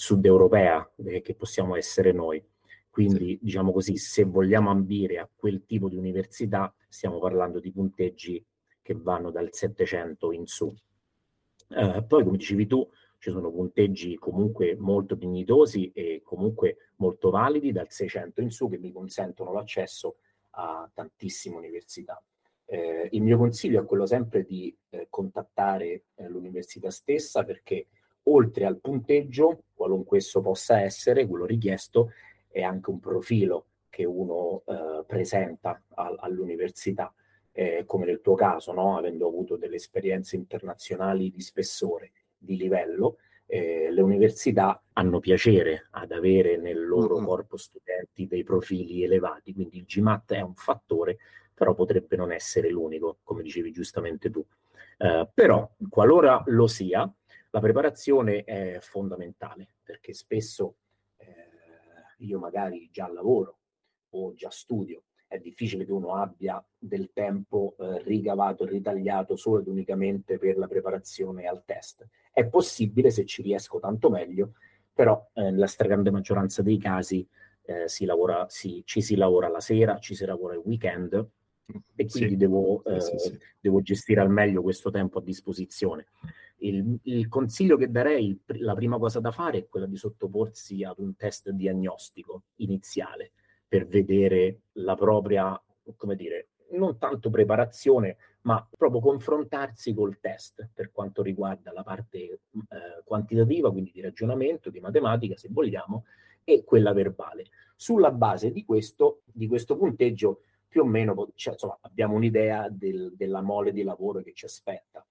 sud-europea 0.00 0.88
eh, 1.04 1.20
che 1.20 1.34
possiamo 1.34 1.74
essere 1.74 2.12
noi. 2.12 2.42
Quindi, 2.88 3.30
sì. 3.30 3.38
diciamo 3.42 3.72
così, 3.72 3.96
se 3.96 4.22
vogliamo 4.22 4.70
ambire 4.70 5.18
a 5.18 5.28
quel 5.34 5.64
tipo 5.66 5.88
di 5.88 5.96
università, 5.96 6.72
stiamo 6.88 7.18
parlando 7.18 7.58
di 7.58 7.72
punteggi 7.72 8.44
che 8.80 8.94
vanno 8.94 9.32
dal 9.32 9.48
700 9.50 10.32
in 10.32 10.46
su. 10.46 10.72
Eh, 11.70 12.04
poi, 12.06 12.22
come 12.22 12.36
dicevi 12.36 12.68
tu, 12.68 12.88
ci 13.18 13.30
sono 13.30 13.50
punteggi 13.50 14.16
comunque 14.16 14.76
molto 14.76 15.16
dignitosi 15.16 15.90
e 15.92 16.22
comunque 16.22 16.92
molto 16.96 17.30
validi 17.30 17.72
dal 17.72 17.90
600 17.90 18.40
in 18.40 18.50
su 18.50 18.68
che 18.68 18.78
mi 18.78 18.92
consentono 18.92 19.52
l'accesso 19.52 20.18
a 20.50 20.88
tantissime 20.94 21.56
università. 21.56 22.22
Eh, 22.66 23.08
il 23.10 23.22
mio 23.22 23.36
consiglio 23.36 23.82
è 23.82 23.84
quello 23.84 24.06
sempre 24.06 24.44
di 24.44 24.74
eh, 24.90 25.08
contattare 25.10 26.04
eh, 26.14 26.28
l'università 26.28 26.90
stessa 26.90 27.42
perché 27.44 27.88
oltre 28.32 28.64
al 28.64 28.78
punteggio, 28.80 29.64
qualunque 29.74 30.18
esso 30.18 30.40
possa 30.40 30.80
essere, 30.80 31.26
quello 31.26 31.44
richiesto 31.44 32.12
è 32.48 32.62
anche 32.62 32.90
un 32.90 32.98
profilo 32.98 33.66
che 33.88 34.04
uno 34.04 34.62
eh, 34.66 35.04
presenta 35.06 35.82
a, 35.94 36.14
all'università, 36.18 37.12
eh, 37.52 37.84
come 37.86 38.06
nel 38.06 38.20
tuo 38.20 38.34
caso, 38.34 38.72
no? 38.72 38.96
avendo 38.96 39.26
avuto 39.26 39.56
delle 39.56 39.76
esperienze 39.76 40.36
internazionali 40.36 41.30
di 41.30 41.40
spessore, 41.40 42.12
di 42.36 42.56
livello, 42.56 43.18
eh, 43.46 43.88
le 43.90 44.02
università 44.02 44.82
hanno 44.92 45.20
piacere 45.20 45.88
ad 45.92 46.12
avere 46.12 46.58
nel 46.58 46.86
loro 46.86 47.16
mm-hmm. 47.16 47.24
corpo 47.24 47.56
studenti 47.56 48.26
dei 48.26 48.44
profili 48.44 49.02
elevati, 49.02 49.54
quindi 49.54 49.78
il 49.78 49.84
GMAT 49.84 50.34
è 50.34 50.40
un 50.40 50.54
fattore, 50.54 51.18
però 51.54 51.74
potrebbe 51.74 52.14
non 52.16 52.30
essere 52.30 52.68
l'unico, 52.68 53.18
come 53.24 53.42
dicevi 53.42 53.72
giustamente 53.72 54.30
tu. 54.30 54.44
Eh, 54.98 55.28
però, 55.32 55.68
qualora 55.88 56.42
lo 56.46 56.66
sia, 56.66 57.10
la 57.50 57.60
preparazione 57.60 58.44
è 58.44 58.78
fondamentale 58.80 59.74
perché 59.82 60.12
spesso 60.12 60.76
eh, 61.16 61.26
io 62.18 62.38
magari 62.38 62.88
già 62.92 63.10
lavoro 63.10 63.58
o 64.10 64.34
già 64.34 64.50
studio, 64.50 65.02
è 65.26 65.38
difficile 65.38 65.84
che 65.84 65.92
uno 65.92 66.14
abbia 66.14 66.62
del 66.76 67.10
tempo 67.12 67.76
eh, 67.78 68.02
ricavato 68.02 68.64
ritagliato 68.64 69.36
solo 69.36 69.60
ed 69.60 69.68
unicamente 69.68 70.38
per 70.38 70.56
la 70.56 70.66
preparazione 70.66 71.46
al 71.46 71.62
test. 71.64 72.06
È 72.32 72.46
possibile 72.46 73.10
se 73.10 73.26
ci 73.26 73.42
riesco 73.42 73.78
tanto 73.78 74.08
meglio, 74.08 74.54
però 74.92 75.28
eh, 75.34 75.42
nella 75.50 75.66
stragrande 75.66 76.10
maggioranza 76.10 76.62
dei 76.62 76.78
casi 76.78 77.26
eh, 77.62 77.88
si 77.88 78.06
lavora, 78.06 78.46
si, 78.48 78.82
ci 78.86 79.02
si 79.02 79.16
lavora 79.16 79.48
la 79.48 79.60
sera, 79.60 79.98
ci 79.98 80.14
si 80.14 80.24
lavora 80.24 80.54
il 80.54 80.62
weekend 80.64 81.12
e 81.94 82.06
quindi 82.06 82.30
sì, 82.30 82.36
devo, 82.36 82.82
sì, 82.98 83.18
sì. 83.18 83.28
Eh, 83.28 83.38
devo 83.60 83.82
gestire 83.82 84.22
al 84.22 84.30
meglio 84.30 84.62
questo 84.62 84.90
tempo 84.90 85.18
a 85.18 85.22
disposizione. 85.22 86.06
Il, 86.60 86.98
il 87.02 87.28
consiglio 87.28 87.76
che 87.76 87.90
darei, 87.90 88.40
la 88.58 88.74
prima 88.74 88.98
cosa 88.98 89.20
da 89.20 89.30
fare 89.30 89.58
è 89.58 89.68
quella 89.68 89.86
di 89.86 89.96
sottoporsi 89.96 90.82
ad 90.82 90.98
un 90.98 91.14
test 91.16 91.50
diagnostico 91.50 92.44
iniziale 92.56 93.32
per 93.66 93.86
vedere 93.86 94.62
la 94.72 94.94
propria, 94.94 95.60
come 95.96 96.16
dire, 96.16 96.48
non 96.70 96.98
tanto 96.98 97.30
preparazione, 97.30 98.16
ma 98.42 98.66
proprio 98.76 99.00
confrontarsi 99.00 99.94
col 99.94 100.18
test 100.20 100.68
per 100.72 100.90
quanto 100.90 101.22
riguarda 101.22 101.72
la 101.72 101.82
parte 101.82 102.18
eh, 102.18 102.40
quantitativa, 103.04 103.70
quindi 103.70 103.90
di 103.92 104.00
ragionamento, 104.00 104.70
di 104.70 104.80
matematica, 104.80 105.36
se 105.36 105.48
vogliamo, 105.50 106.04
e 106.44 106.64
quella 106.64 106.92
verbale. 106.92 107.46
Sulla 107.76 108.10
base 108.10 108.50
di 108.50 108.64
questo, 108.64 109.22
di 109.26 109.46
questo 109.46 109.76
punteggio, 109.76 110.42
più 110.66 110.82
o 110.82 110.84
meno 110.84 111.30
cioè, 111.34 111.54
insomma, 111.54 111.78
abbiamo 111.82 112.14
un'idea 112.14 112.68
del, 112.70 113.12
della 113.16 113.40
mole 113.40 113.72
di 113.72 113.82
lavoro 113.82 114.22
che 114.22 114.32
ci 114.34 114.44
aspetta. 114.44 115.06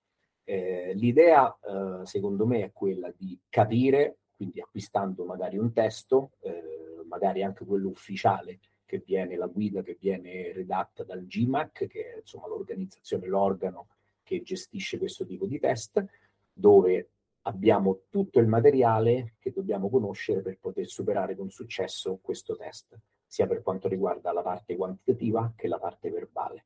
Eh, 0.50 0.94
l'idea, 0.96 1.54
eh, 1.60 2.06
secondo 2.06 2.46
me, 2.46 2.64
è 2.64 2.72
quella 2.72 3.12
di 3.14 3.38
capire, 3.50 4.20
quindi 4.34 4.62
acquistando 4.62 5.26
magari 5.26 5.58
un 5.58 5.74
testo, 5.74 6.32
eh, 6.40 7.04
magari 7.06 7.44
anche 7.44 7.66
quello 7.66 7.90
ufficiale, 7.90 8.60
che 8.86 9.04
viene 9.06 9.36
la 9.36 9.48
guida 9.48 9.82
che 9.82 9.98
viene 10.00 10.54
redatta 10.54 11.04
dal 11.04 11.26
GMAC, 11.26 11.88
che 11.88 12.14
è 12.14 12.18
insomma 12.20 12.48
l'organizzazione, 12.48 13.28
l'organo 13.28 13.88
che 14.24 14.42
gestisce 14.42 14.98
questo 14.98 15.26
tipo 15.26 15.46
di 15.46 15.60
test, 15.60 16.02
dove 16.54 17.10
abbiamo 17.42 18.04
tutto 18.10 18.40
il 18.40 18.48
materiale 18.48 19.36
che 19.40 19.52
dobbiamo 19.52 19.90
conoscere 19.90 20.42
per 20.42 20.60
poter 20.60 20.88
superare 20.88 21.36
con 21.36 21.50
successo 21.50 22.20
questo 22.22 22.56
test, 22.56 22.98
sia 23.26 23.48
per 23.48 23.62
quanto 23.62 23.90
riguarda 23.90 24.32
la 24.32 24.42
parte 24.42 24.78
quantitativa 24.78 25.52
che 25.58 25.68
la 25.68 25.78
parte 25.78 26.10
verbale. 26.10 26.66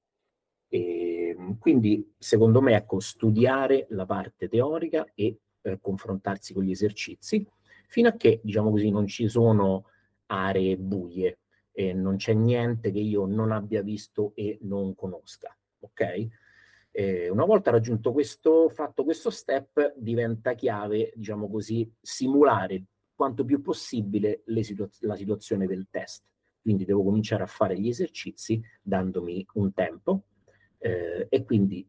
E, 0.73 1.35
ehm, 1.37 1.57
quindi, 1.57 2.13
secondo 2.17 2.61
me, 2.61 2.75
ecco, 2.75 2.99
studiare 3.01 3.87
la 3.89 4.05
parte 4.05 4.47
teorica 4.47 5.05
e 5.13 5.39
eh, 5.61 5.79
confrontarsi 5.81 6.53
con 6.53 6.63
gli 6.63 6.71
esercizi 6.71 7.45
fino 7.87 8.07
a 8.07 8.13
che, 8.13 8.39
diciamo 8.41 8.71
così, 8.71 8.89
non 8.89 9.05
ci 9.05 9.27
sono 9.27 9.85
aree 10.27 10.77
buie 10.77 11.39
e 11.73 11.91
non 11.93 12.15
c'è 12.15 12.33
niente 12.33 12.89
che 12.91 12.99
io 12.99 13.25
non 13.25 13.51
abbia 13.51 13.81
visto 13.81 14.31
e 14.35 14.59
non 14.61 14.95
conosca. 14.95 15.55
Ok? 15.79 16.27
Eh, 16.91 17.29
una 17.29 17.43
volta 17.45 17.69
raggiunto 17.69 18.13
questo, 18.13 18.69
fatto 18.69 19.03
questo 19.03 19.29
step, 19.29 19.93
diventa 19.97 20.53
chiave, 20.53 21.11
diciamo 21.15 21.49
così, 21.49 21.89
simulare 21.99 22.85
quanto 23.13 23.43
più 23.43 23.61
possibile 23.61 24.43
situa- 24.61 24.89
la 25.01 25.15
situazione 25.17 25.67
del 25.67 25.87
test. 25.89 26.25
Quindi 26.61 26.85
devo 26.85 27.03
cominciare 27.03 27.43
a 27.43 27.47
fare 27.47 27.77
gli 27.77 27.89
esercizi 27.89 28.61
dandomi 28.81 29.45
un 29.55 29.73
tempo, 29.73 30.23
eh, 30.83 31.27
e 31.29 31.43
quindi 31.43 31.87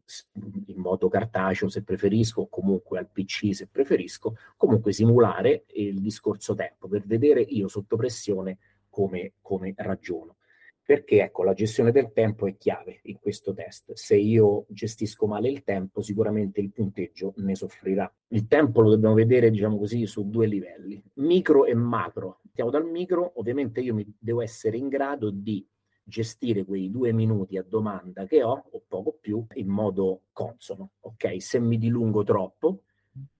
in 0.67 0.77
modo 0.77 1.09
cartaceo 1.09 1.67
se 1.67 1.83
preferisco, 1.83 2.41
o 2.41 2.47
comunque 2.47 2.99
al 2.99 3.09
PC 3.11 3.53
se 3.53 3.67
preferisco, 3.67 4.37
comunque 4.55 4.93
simulare 4.93 5.65
il 5.73 5.99
discorso 5.99 6.53
tempo 6.53 6.87
per 6.87 7.03
vedere 7.03 7.41
io 7.41 7.67
sotto 7.67 7.95
pressione 7.95 8.59
come, 8.89 9.33
come 9.41 9.73
ragiono. 9.75 10.37
Perché 10.85 11.23
ecco, 11.23 11.43
la 11.43 11.53
gestione 11.53 11.91
del 11.91 12.11
tempo 12.11 12.45
è 12.45 12.57
chiave 12.57 12.99
in 13.03 13.17
questo 13.19 13.53
test. 13.53 13.93
Se 13.93 14.15
io 14.15 14.65
gestisco 14.67 15.25
male 15.25 15.49
il 15.49 15.63
tempo, 15.63 16.01
sicuramente 16.01 16.59
il 16.59 16.71
punteggio 16.71 17.33
ne 17.37 17.55
soffrirà. 17.55 18.13
Il 18.27 18.47
tempo 18.47 18.81
lo 18.81 18.89
dobbiamo 18.89 19.15
vedere, 19.15 19.49
diciamo 19.49 19.77
così, 19.77 20.05
su 20.05 20.29
due 20.29 20.45
livelli, 20.45 21.01
micro 21.15 21.65
e 21.65 21.73
macro. 21.73 22.41
Partiamo 22.43 22.69
dal 22.69 22.85
micro, 22.85 23.31
ovviamente 23.35 23.79
io 23.79 23.93
mi 23.93 24.05
devo 24.19 24.41
essere 24.41 24.75
in 24.75 24.89
grado 24.89 25.31
di 25.31 25.65
gestire 26.03 26.65
quei 26.65 26.91
due 26.91 27.11
minuti 27.13 27.57
a 27.57 27.63
domanda 27.63 28.25
che 28.25 28.43
ho, 28.43 28.65
o 28.71 28.83
poco 28.87 29.17
più, 29.19 29.45
in 29.53 29.67
modo 29.67 30.23
consono. 30.31 30.91
Ok, 31.01 31.41
se 31.41 31.59
mi 31.59 31.77
dilungo 31.77 32.23
troppo, 32.23 32.83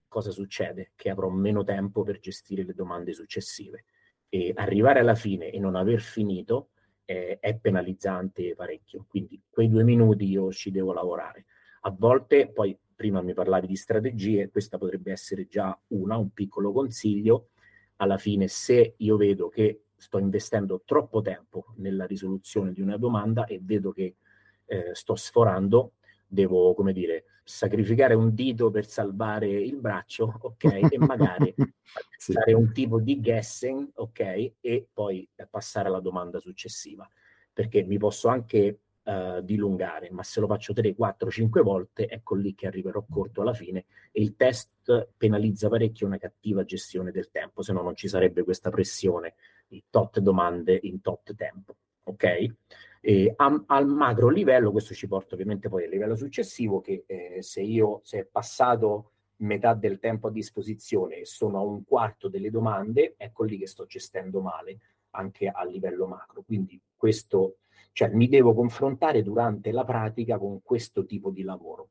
cosa 0.08 0.30
succede? 0.30 0.92
Che 0.94 1.10
avrò 1.10 1.28
meno 1.28 1.62
tempo 1.64 2.02
per 2.02 2.18
gestire 2.20 2.64
le 2.64 2.74
domande 2.74 3.12
successive. 3.12 3.84
E 4.28 4.52
arrivare 4.54 5.00
alla 5.00 5.14
fine 5.14 5.50
e 5.50 5.58
non 5.58 5.76
aver 5.76 6.00
finito 6.00 6.70
eh, 7.04 7.38
è 7.40 7.56
penalizzante 7.56 8.54
parecchio. 8.54 9.06
Quindi 9.08 9.40
quei 9.48 9.68
due 9.68 9.84
minuti 9.84 10.24
io 10.26 10.50
ci 10.50 10.70
devo 10.70 10.92
lavorare. 10.92 11.46
A 11.82 11.90
volte, 11.90 12.50
poi 12.50 12.76
prima 12.94 13.20
mi 13.22 13.34
parlavi 13.34 13.66
di 13.66 13.76
strategie, 13.76 14.48
questa 14.50 14.78
potrebbe 14.78 15.12
essere 15.12 15.46
già 15.46 15.78
una, 15.88 16.16
un 16.16 16.30
piccolo 16.30 16.72
consiglio. 16.72 17.50
Alla 17.96 18.18
fine, 18.18 18.48
se 18.48 18.94
io 18.96 19.16
vedo 19.16 19.48
che 19.48 19.83
sto 20.04 20.18
investendo 20.18 20.82
troppo 20.84 21.22
tempo 21.22 21.72
nella 21.76 22.04
risoluzione 22.04 22.72
di 22.72 22.82
una 22.82 22.98
domanda 22.98 23.46
e 23.46 23.58
vedo 23.62 23.90
che 23.90 24.16
eh, 24.66 24.90
sto 24.92 25.14
sforando, 25.14 25.92
devo, 26.26 26.74
come 26.74 26.92
dire, 26.92 27.24
sacrificare 27.42 28.12
un 28.12 28.34
dito 28.34 28.70
per 28.70 28.86
salvare 28.86 29.48
il 29.48 29.76
braccio, 29.76 30.38
ok? 30.42 30.64
E 30.90 30.98
magari 30.98 31.54
sì. 32.18 32.32
fare 32.34 32.52
un 32.52 32.70
tipo 32.72 33.00
di 33.00 33.18
guessing, 33.18 33.92
ok? 33.94 34.52
E 34.60 34.88
poi 34.92 35.26
passare 35.48 35.88
alla 35.88 36.00
domanda 36.00 36.38
successiva. 36.38 37.08
Perché 37.50 37.82
mi 37.82 37.96
posso 37.96 38.28
anche 38.28 38.80
uh, 39.04 39.40
dilungare, 39.40 40.10
ma 40.10 40.22
se 40.22 40.40
lo 40.40 40.46
faccio 40.46 40.74
3, 40.74 40.94
4, 40.94 41.30
5 41.30 41.62
volte, 41.62 42.08
ecco 42.08 42.34
lì 42.34 42.54
che 42.54 42.66
arriverò 42.66 43.02
corto 43.08 43.40
alla 43.40 43.54
fine 43.54 43.86
e 44.12 44.20
il 44.20 44.36
test 44.36 45.12
penalizza 45.16 45.70
parecchio 45.70 46.06
una 46.06 46.18
cattiva 46.18 46.64
gestione 46.64 47.10
del 47.10 47.30
tempo, 47.30 47.62
se 47.62 47.72
no 47.72 47.80
non 47.80 47.96
ci 47.96 48.06
sarebbe 48.06 48.42
questa 48.42 48.68
pressione 48.68 49.34
tot 49.90 50.18
domande 50.20 50.78
in 50.82 51.00
tot 51.00 51.34
tempo, 51.34 51.76
ok? 52.04 52.54
A, 53.36 53.64
al 53.66 53.86
macro 53.86 54.28
livello, 54.28 54.70
questo 54.70 54.94
ci 54.94 55.06
porta 55.06 55.34
ovviamente 55.34 55.68
poi 55.68 55.84
al 55.84 55.90
livello 55.90 56.16
successivo, 56.16 56.80
che 56.80 57.04
eh, 57.06 57.42
se 57.42 57.60
io, 57.60 58.00
se 58.02 58.20
è 58.20 58.24
passato 58.24 59.10
metà 59.36 59.74
del 59.74 59.98
tempo 59.98 60.28
a 60.28 60.30
disposizione 60.30 61.18
e 61.18 61.24
sono 61.26 61.58
a 61.58 61.62
un 61.62 61.84
quarto 61.84 62.28
delle 62.28 62.50
domande, 62.50 63.14
ecco 63.16 63.44
lì 63.44 63.58
che 63.58 63.66
sto 63.66 63.84
gestendo 63.84 64.40
male 64.40 64.78
anche 65.10 65.48
a 65.48 65.64
livello 65.64 66.06
macro. 66.06 66.42
Quindi 66.42 66.80
questo, 66.96 67.58
cioè 67.92 68.08
mi 68.08 68.28
devo 68.28 68.54
confrontare 68.54 69.22
durante 69.22 69.70
la 69.70 69.84
pratica 69.84 70.38
con 70.38 70.62
questo 70.62 71.04
tipo 71.04 71.30
di 71.30 71.42
lavoro, 71.42 71.90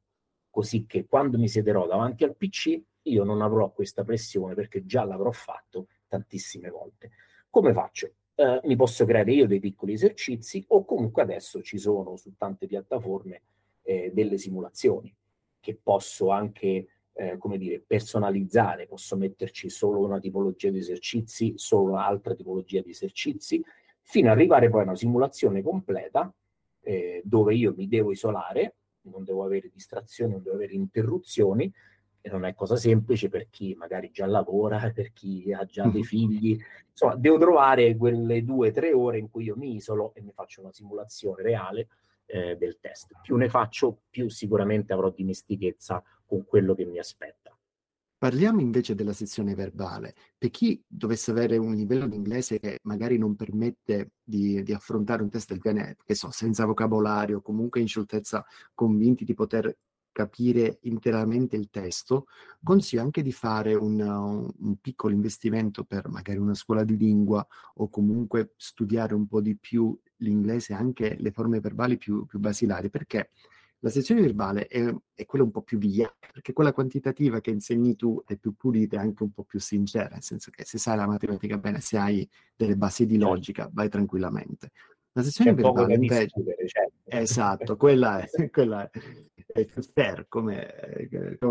così 0.50 0.86
che 0.86 1.06
quando 1.06 1.38
mi 1.38 1.48
siederò 1.48 1.86
davanti 1.88 2.24
al 2.24 2.36
PC 2.36 2.82
io 3.04 3.24
non 3.24 3.42
avrò 3.42 3.72
questa 3.72 4.04
pressione 4.04 4.54
perché 4.56 4.86
già 4.86 5.04
l'avrò 5.04 5.32
fatto 5.32 5.88
tantissime 6.08 6.70
volte. 6.70 7.12
Come 7.54 7.72
faccio? 7.72 8.14
eh, 8.34 8.62
mi 8.64 8.76
posso 8.76 9.06
creare 9.06 9.32
io 9.32 9.46
dei 9.46 9.60
piccoli 9.60 9.94
esercizi 9.94 10.66
o 10.70 10.86
comunque 10.86 11.22
adesso 11.22 11.62
ci 11.62 11.78
sono 11.78 12.16
su 12.16 12.34
tante 12.36 12.66
piattaforme 12.66 13.44
eh, 13.84 14.10
delle 14.12 14.40
simulazioni 14.40 15.16
che 15.60 15.78
posso 15.82 16.32
anche 16.32 16.88
eh, 17.14 17.38
come 17.38 17.60
dire, 17.60 17.80
personalizzare, 17.86 18.88
posso 18.88 19.16
metterci 19.16 19.70
solo 19.70 20.00
una 20.00 20.20
tipologia 20.20 20.72
di 20.72 20.80
esercizi, 20.80 21.54
solo 21.56 21.92
un'altra 21.92 22.34
tipologia 22.34 22.82
di 22.82 22.90
esercizi, 22.90 23.64
fino 24.02 24.32
ad 24.32 24.38
arrivare 24.38 24.72
poi 24.72 24.82
a 24.82 24.86
una 24.86 24.96
simulazione 24.96 25.62
completa 25.62 26.34
eh, 26.82 27.22
dove 27.24 27.54
io 27.54 27.76
mi 27.78 27.88
devo 27.88 28.12
isolare, 28.12 28.78
non 29.02 29.24
devo 29.24 29.44
avere 29.44 29.70
distrazioni, 29.72 30.32
non 30.32 30.42
devo 30.42 30.56
avere 30.56 30.74
interruzioni, 30.74 31.72
e 32.26 32.30
non 32.30 32.46
è 32.46 32.56
cosa 32.56 32.78
semplice 32.78 33.28
per 33.28 33.50
chi 33.50 33.76
magari 33.76 34.10
già 34.10 34.26
lavora, 34.26 34.80
per 34.96 35.12
chi 35.12 35.52
ha 35.52 35.66
già 35.66 35.86
dei 35.88 36.06
figli. 36.06 36.58
Insomma, 36.90 37.16
devo 37.16 37.38
trovare 37.38 37.98
quelle 37.98 38.46
due 38.46 38.70
o 38.70 38.72
tre 38.72 38.94
ore 38.94 39.18
in 39.18 39.30
cui 39.30 39.44
io 39.44 39.58
mi 39.58 39.76
isolo 39.76 40.14
e 40.16 40.22
mi 40.22 40.32
faccio 40.32 40.62
una 40.62 40.72
simulazione 40.72 41.44
reale 41.44 41.88
eh, 42.26 42.56
del 42.56 42.78
test. 42.80 43.12
Più 43.22 43.36
ne 43.36 43.50
faccio, 43.50 44.04
più 44.10 44.30
sicuramente 44.30 44.94
avrò 44.94 45.10
dimestichezza 45.10 46.02
con 46.26 46.46
quello 46.46 46.74
che 46.74 46.86
mi 46.86 46.98
aspetta. 46.98 47.56
Parliamo 48.18 48.62
invece 48.62 48.96
della 48.96 49.12
sezione 49.12 49.54
verbale. 49.54 50.16
Per 50.38 50.50
chi 50.50 50.82
dovesse 50.88 51.32
avere 51.32 51.58
un 51.58 51.76
livello 51.76 52.08
di 52.08 52.16
inglese 52.16 52.58
che 52.58 52.80
magari 52.84 53.18
non 53.18 53.36
permette 53.36 54.12
di, 54.24 54.64
di 54.64 54.72
affrontare 54.72 55.24
un 55.24 55.30
test 55.30 55.50
del 55.50 55.60
genere, 55.60 55.98
che 56.06 56.16
so, 56.16 56.32
senza 56.32 56.64
vocabolario, 56.64 57.42
comunque 57.42 57.82
in 57.82 57.88
scioltezza, 57.90 58.46
convinti 58.74 59.26
di 59.26 59.34
poter 59.34 59.76
capire 60.14 60.78
interamente 60.84 61.58
il 61.58 61.70
testo, 61.70 62.28
consiglio 62.64 63.02
anche 63.02 63.22
di 63.22 63.34
fare 63.34 63.74
un, 63.74 64.00
un, 64.00 64.76
piccolo 64.80 65.14
investimento 65.14 65.84
per 65.84 66.08
magari 66.08 66.38
una 66.38 66.54
scuola 66.54 66.86
di 66.86 66.96
lingua 66.96 67.46
o 67.76 67.90
comunque 67.90 68.54
studiare 68.56 69.14
un 69.14 69.28
po' 69.28 69.42
di 69.42 69.58
più 69.58 70.00
l'inglese, 70.18 70.74
anche 70.74 71.18
le 71.20 71.32
forme 71.32 71.60
verbali 71.60 71.98
più, 71.98 72.26
più 72.26 72.40
basilari, 72.40 72.90
perché 72.90 73.32
la 73.80 73.90
sezione 73.90 74.22
verbale 74.22 74.68
è, 74.68 74.96
è, 75.14 75.26
quella 75.26 75.44
un 75.44 75.52
po' 75.52 75.62
più 75.62 75.78
via, 75.78 76.10
perché 76.32 76.54
quella 76.54 76.72
quantitativa 76.72 77.42
che 77.42 77.50
insegni 77.50 77.98
tu 77.98 78.24
è 78.26 78.38
più 78.38 78.56
pulita 78.56 78.96
e 78.96 79.00
anche 79.00 79.24
un 79.24 79.34
po' 79.34 79.44
più 79.44 79.60
sincera, 79.60 80.08
nel 80.14 80.24
senso 80.24 80.52
che 80.52 80.64
se 80.64 80.78
sai 80.78 80.96
la 80.96 81.06
matematica 81.06 81.58
bene, 81.58 81.82
se 81.82 81.98
hai 81.98 82.30
delle 82.56 82.78
basi 82.78 83.06
di 83.06 83.16
certo. 83.16 83.28
logica, 83.28 83.70
vai 83.74 83.90
tranquillamente. 83.90 84.72
La 85.12 85.22
sezione 85.22 85.54
C'è 85.54 85.62
verbale 85.62 85.96
invece... 85.96 86.30
Certo. 86.66 86.92
Esatto, 87.06 87.76
quella 87.76 88.22
è, 88.24 88.30
quella 88.50 88.90
è 88.90 89.00
fair, 89.94 90.26
come, 90.28 91.10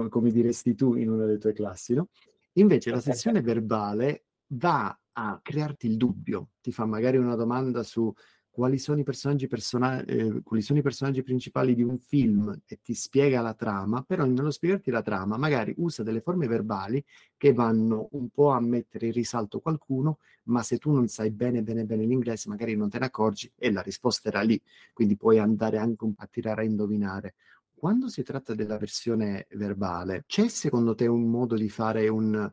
come, 0.09 0.31
diresti 0.31 0.75
tu 0.75 0.95
in 0.97 1.11
una 1.11 1.25
delle 1.25 1.39
tue 1.39 1.53
classi, 1.53 1.95
no? 1.95 2.09
Invece 2.55 2.91
la 2.91 3.01
sezione 3.01 3.41
verbale 3.41 4.25
va 4.49 4.97
a 5.13 5.41
crearti 5.43 5.87
il 5.87 5.97
dubbio, 5.97 6.51
ti 6.61 6.73
fa 6.73 6.85
magari 6.85 7.17
una 7.17 7.35
domanda 7.35 7.83
su 7.83 8.13
quali 8.53 8.79
sono 8.79 9.01
i 9.01 9.03
personaggi, 9.03 9.47
persona- 9.47 10.05
eh, 10.05 10.43
quali 10.43 10.63
sono 10.63 10.79
i 10.79 10.83
personaggi 10.83 11.23
principali 11.23 11.75
di 11.75 11.83
un 11.83 11.99
film 11.99 12.55
e 12.67 12.81
ti 12.83 12.93
spiega 12.93 13.41
la 13.41 13.55
trama, 13.55 14.03
però 14.03 14.27
nello 14.27 14.51
spiegarti 14.51 14.91
la 14.91 15.01
trama 15.01 15.39
magari 15.39 15.73
usa 15.79 16.03
delle 16.03 16.21
forme 16.21 16.47
verbali 16.47 17.03
che 17.39 17.55
vanno 17.55 18.09
un 18.13 18.29
po' 18.29 18.51
a 18.51 18.61
mettere 18.61 19.07
in 19.07 19.13
risalto 19.13 19.61
qualcuno, 19.61 20.19
ma 20.45 20.63
se 20.63 20.77
tu 20.77 20.93
non 20.93 21.09
sai 21.09 21.31
bene 21.31 21.63
bene 21.63 21.85
bene 21.85 22.05
l'inglese 22.05 22.51
magari 22.51 22.77
non 22.77 22.91
te 22.91 22.99
ne 22.99 23.07
accorgi 23.07 23.51
e 23.57 23.73
la 23.73 23.81
risposta 23.81 24.29
era 24.29 24.43
lì, 24.43 24.61
quindi 24.93 25.17
puoi 25.17 25.39
andare 25.39 25.79
anche 25.79 26.05
un 26.05 26.13
po' 26.13 26.23
a 26.23 26.29
tirare 26.31 26.61
a 26.61 26.65
indovinare. 26.65 27.35
Quando 27.83 28.07
si 28.07 28.23
tratta 28.23 28.55
della 28.55 28.79
versione 28.79 29.49
verbale, 29.55 30.23
c'è 30.29 30.47
secondo 30.47 30.95
te 30.95 31.09
un 31.09 31.29
modo 31.29 31.57
di 31.57 31.69
fare 31.69 32.07
un 32.07 32.49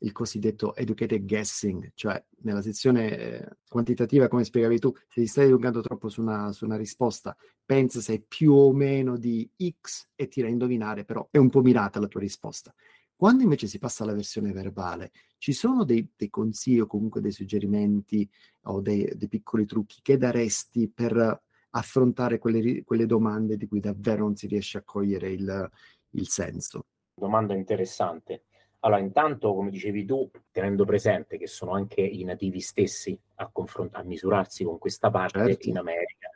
il 0.00 0.12
cosiddetto 0.12 0.76
educated 0.76 1.24
guessing, 1.24 1.92
cioè 1.94 2.22
nella 2.42 2.60
sezione 2.60 3.18
eh, 3.18 3.48
quantitativa, 3.66 4.28
come 4.28 4.44
spiegavi 4.44 4.78
tu, 4.78 4.92
se 5.08 5.22
ti 5.22 5.26
stai 5.26 5.46
dilungando 5.46 5.80
troppo 5.80 6.10
su 6.10 6.20
una, 6.20 6.52
su 6.52 6.66
una, 6.66 6.76
risposta, 6.76 7.34
pensa 7.64 8.02
se 8.02 8.12
è 8.12 8.20
più 8.20 8.52
o 8.52 8.74
meno 8.74 9.16
di 9.16 9.50
X 9.80 10.10
e 10.14 10.28
tira 10.28 10.48
a 10.48 10.50
indovinare, 10.50 11.06
però 11.06 11.26
è 11.30 11.38
un 11.38 11.48
po' 11.48 11.62
mirata 11.62 11.98
la 11.98 12.06
tua 12.06 12.20
risposta. 12.20 12.74
Quando 13.16 13.42
invece 13.42 13.66
si 13.66 13.78
passa 13.78 14.02
alla 14.02 14.12
versione 14.12 14.52
verbale, 14.52 15.12
ci 15.38 15.54
sono 15.54 15.84
dei, 15.84 16.06
dei 16.14 16.28
consigli 16.28 16.80
o 16.80 16.86
comunque 16.86 17.22
dei 17.22 17.32
suggerimenti 17.32 18.28
o 18.64 18.82
dei, 18.82 19.10
dei, 19.14 19.28
piccoli 19.28 19.64
trucchi 19.64 20.00
che 20.02 20.18
daresti 20.18 20.90
per 20.90 21.40
affrontare 21.76 22.38
quelle, 22.38 22.82
quelle, 22.84 23.06
domande 23.06 23.56
di 23.56 23.66
cui 23.66 23.80
davvero 23.80 24.24
non 24.24 24.36
si 24.36 24.46
riesce 24.46 24.78
a 24.78 24.82
cogliere 24.82 25.30
il, 25.30 25.70
il 26.10 26.28
senso? 26.28 26.86
Domanda 27.14 27.54
interessante. 27.54 28.44
Allora, 28.80 29.00
intanto, 29.00 29.54
come 29.54 29.70
dicevi 29.70 30.04
tu, 30.04 30.30
tenendo 30.50 30.84
presente 30.84 31.38
che 31.38 31.46
sono 31.46 31.72
anche 31.72 32.02
i 32.02 32.22
nativi 32.24 32.60
stessi 32.60 33.18
a, 33.36 33.48
confront- 33.50 33.94
a 33.94 34.02
misurarsi 34.02 34.62
con 34.64 34.78
questa 34.78 35.10
parte 35.10 35.46
certo. 35.46 35.68
in 35.68 35.78
America, 35.78 36.28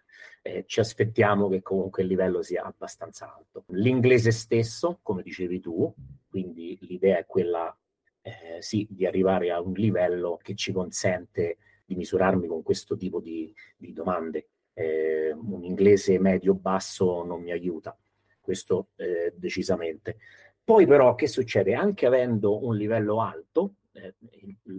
eh, 0.43 0.65
ci 0.67 0.81
aspettiamo 0.81 1.49
che 1.49 1.61
comunque 1.61 2.03
il 2.03 2.09
livello 2.09 2.43
sia 2.43 2.65
abbastanza 2.65 3.33
alto. 3.35 3.65
L'inglese 3.69 4.31
stesso, 4.31 4.99
come 5.03 5.23
dicevi 5.23 5.61
tu, 5.61 5.93
quindi 6.29 6.79
l'idea 6.83 7.19
è 7.19 7.27
quella, 7.27 7.77
eh, 8.23 8.61
sì, 8.61 8.87
di 8.89 9.05
arrivare 9.05 9.51
a 9.51 9.61
un 9.61 9.73
livello 9.73 10.39
che 10.43 10.55
ci 10.55 10.73
consente 10.73 11.59
di 11.85 11.97
misurarmi 11.97 12.47
con 12.47 12.63
questo 12.63 12.97
tipo 12.97 13.21
di, 13.21 13.55
di 13.77 13.93
domande. 13.93 14.49
Eh, 14.79 15.33
un 15.33 15.65
inglese 15.65 16.21
medio-basso 16.21 17.25
non 17.25 17.43
mi 17.43 17.51
aiuta, 17.51 17.97
questo 18.41 18.91
eh, 18.97 19.35
decisamente. 19.37 20.19
Poi 20.63 20.87
però 20.87 21.17
che 21.17 21.27
succede? 21.27 21.75
Anche 21.75 22.07
avendo 22.07 22.65
un 22.65 22.77
livello 22.77 23.21
alto, 23.21 23.75
eh, 23.93 24.15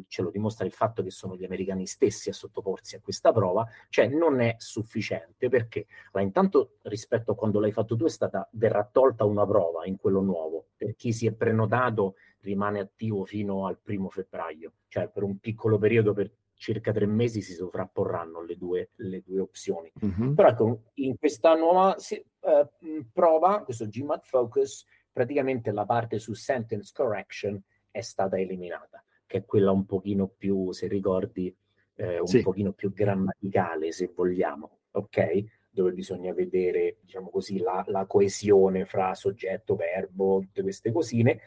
ce 0.07 0.21
lo 0.21 0.29
dimostra 0.29 0.65
il 0.65 0.71
fatto 0.71 1.03
che 1.03 1.11
sono 1.11 1.35
gli 1.35 1.43
americani 1.43 1.85
stessi 1.85 2.29
a 2.29 2.33
sottoporsi 2.33 2.95
a 2.95 3.01
questa 3.01 3.33
prova, 3.33 3.67
cioè 3.89 4.07
non 4.07 4.39
è 4.39 4.55
sufficiente 4.57 5.49
perché 5.49 5.87
allora, 6.11 6.21
intanto 6.21 6.77
rispetto 6.83 7.31
a 7.31 7.35
quando 7.35 7.59
l'hai 7.59 7.71
fatto 7.71 7.97
tu 7.97 8.05
è 8.05 8.09
stata, 8.09 8.47
verrà 8.53 8.87
tolta 8.89 9.25
una 9.25 9.45
prova 9.45 9.85
in 9.85 9.97
quello 9.97 10.21
nuovo, 10.21 10.67
per 10.77 10.95
chi 10.95 11.11
si 11.11 11.27
è 11.27 11.33
prenotato 11.33 12.15
rimane 12.41 12.79
attivo 12.79 13.25
fino 13.25 13.65
al 13.65 13.77
primo 13.77 14.09
febbraio, 14.09 14.71
cioè 14.87 15.09
per 15.09 15.23
un 15.23 15.39
piccolo 15.39 15.77
periodo, 15.77 16.13
per 16.13 16.31
circa 16.59 16.91
tre 16.91 17.05
mesi 17.05 17.41
si 17.41 17.53
sovrapporranno 17.53 18.43
le 18.43 18.57
due, 18.57 18.89
le 18.95 19.23
due 19.25 19.39
opzioni. 19.39 19.89
Mm-hmm. 20.05 20.33
Però 20.33 20.47
ecco, 20.49 20.81
in 20.95 21.17
questa 21.17 21.55
nuova 21.55 21.95
eh, 21.95 22.69
prova, 23.13 23.63
questo 23.63 23.87
GMAT 23.87 24.25
Focus, 24.25 24.85
praticamente 25.11 25.71
la 25.71 25.85
parte 25.85 26.19
su 26.19 26.33
sentence 26.33 26.91
correction 26.93 27.59
è 27.89 28.01
stata 28.01 28.37
eliminata, 28.37 29.01
che 29.25 29.37
è 29.37 29.45
quella 29.45 29.71
un 29.71 29.85
pochino 29.85 30.27
più, 30.27 30.73
se 30.73 30.87
ricordi, 30.87 31.55
eh, 31.95 32.19
un 32.19 32.27
sì. 32.27 32.41
pochino 32.41 32.73
più 32.73 32.91
grammaticale, 32.91 33.93
se 33.93 34.11
vogliamo, 34.13 34.79
ok? 34.91 35.43
Dove 35.69 35.93
bisogna 35.93 36.33
vedere, 36.33 36.97
diciamo 36.99 37.29
così, 37.29 37.59
la, 37.59 37.85
la 37.87 38.05
coesione 38.05 38.83
fra 38.83 39.15
soggetto, 39.15 39.77
verbo, 39.77 40.41
tutte 40.41 40.61
queste 40.61 40.91
cosine, 40.91 41.39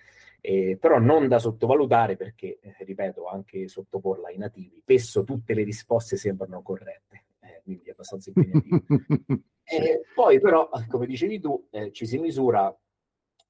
eh, 0.45 0.77
però 0.79 0.99
non 0.99 1.29
da 1.29 1.39
sottovalutare 1.39 2.17
perché, 2.17 2.59
eh, 2.61 2.75
ripeto, 2.81 3.27
anche 3.27 3.69
sottoporla 3.69 4.29
ai 4.29 4.39
nativi, 4.39 4.81
spesso 4.81 5.23
tutte 5.23 5.55
le 5.55 5.63
risposte 5.63 6.17
sembrano 6.17 6.63
corrette, 6.63 7.27
eh, 7.41 7.61
quindi 7.63 7.89
è 7.89 7.93
abbastanza 7.93 8.31
impegnativo. 8.35 8.83
Eh, 9.65 10.03
poi 10.15 10.39
però, 10.41 10.69
come 10.89 11.07
dicevi 11.07 11.41
tu, 11.41 11.69
eh, 11.71 11.93
ci 11.93 12.05
si 12.05 12.19
misura 12.19 12.77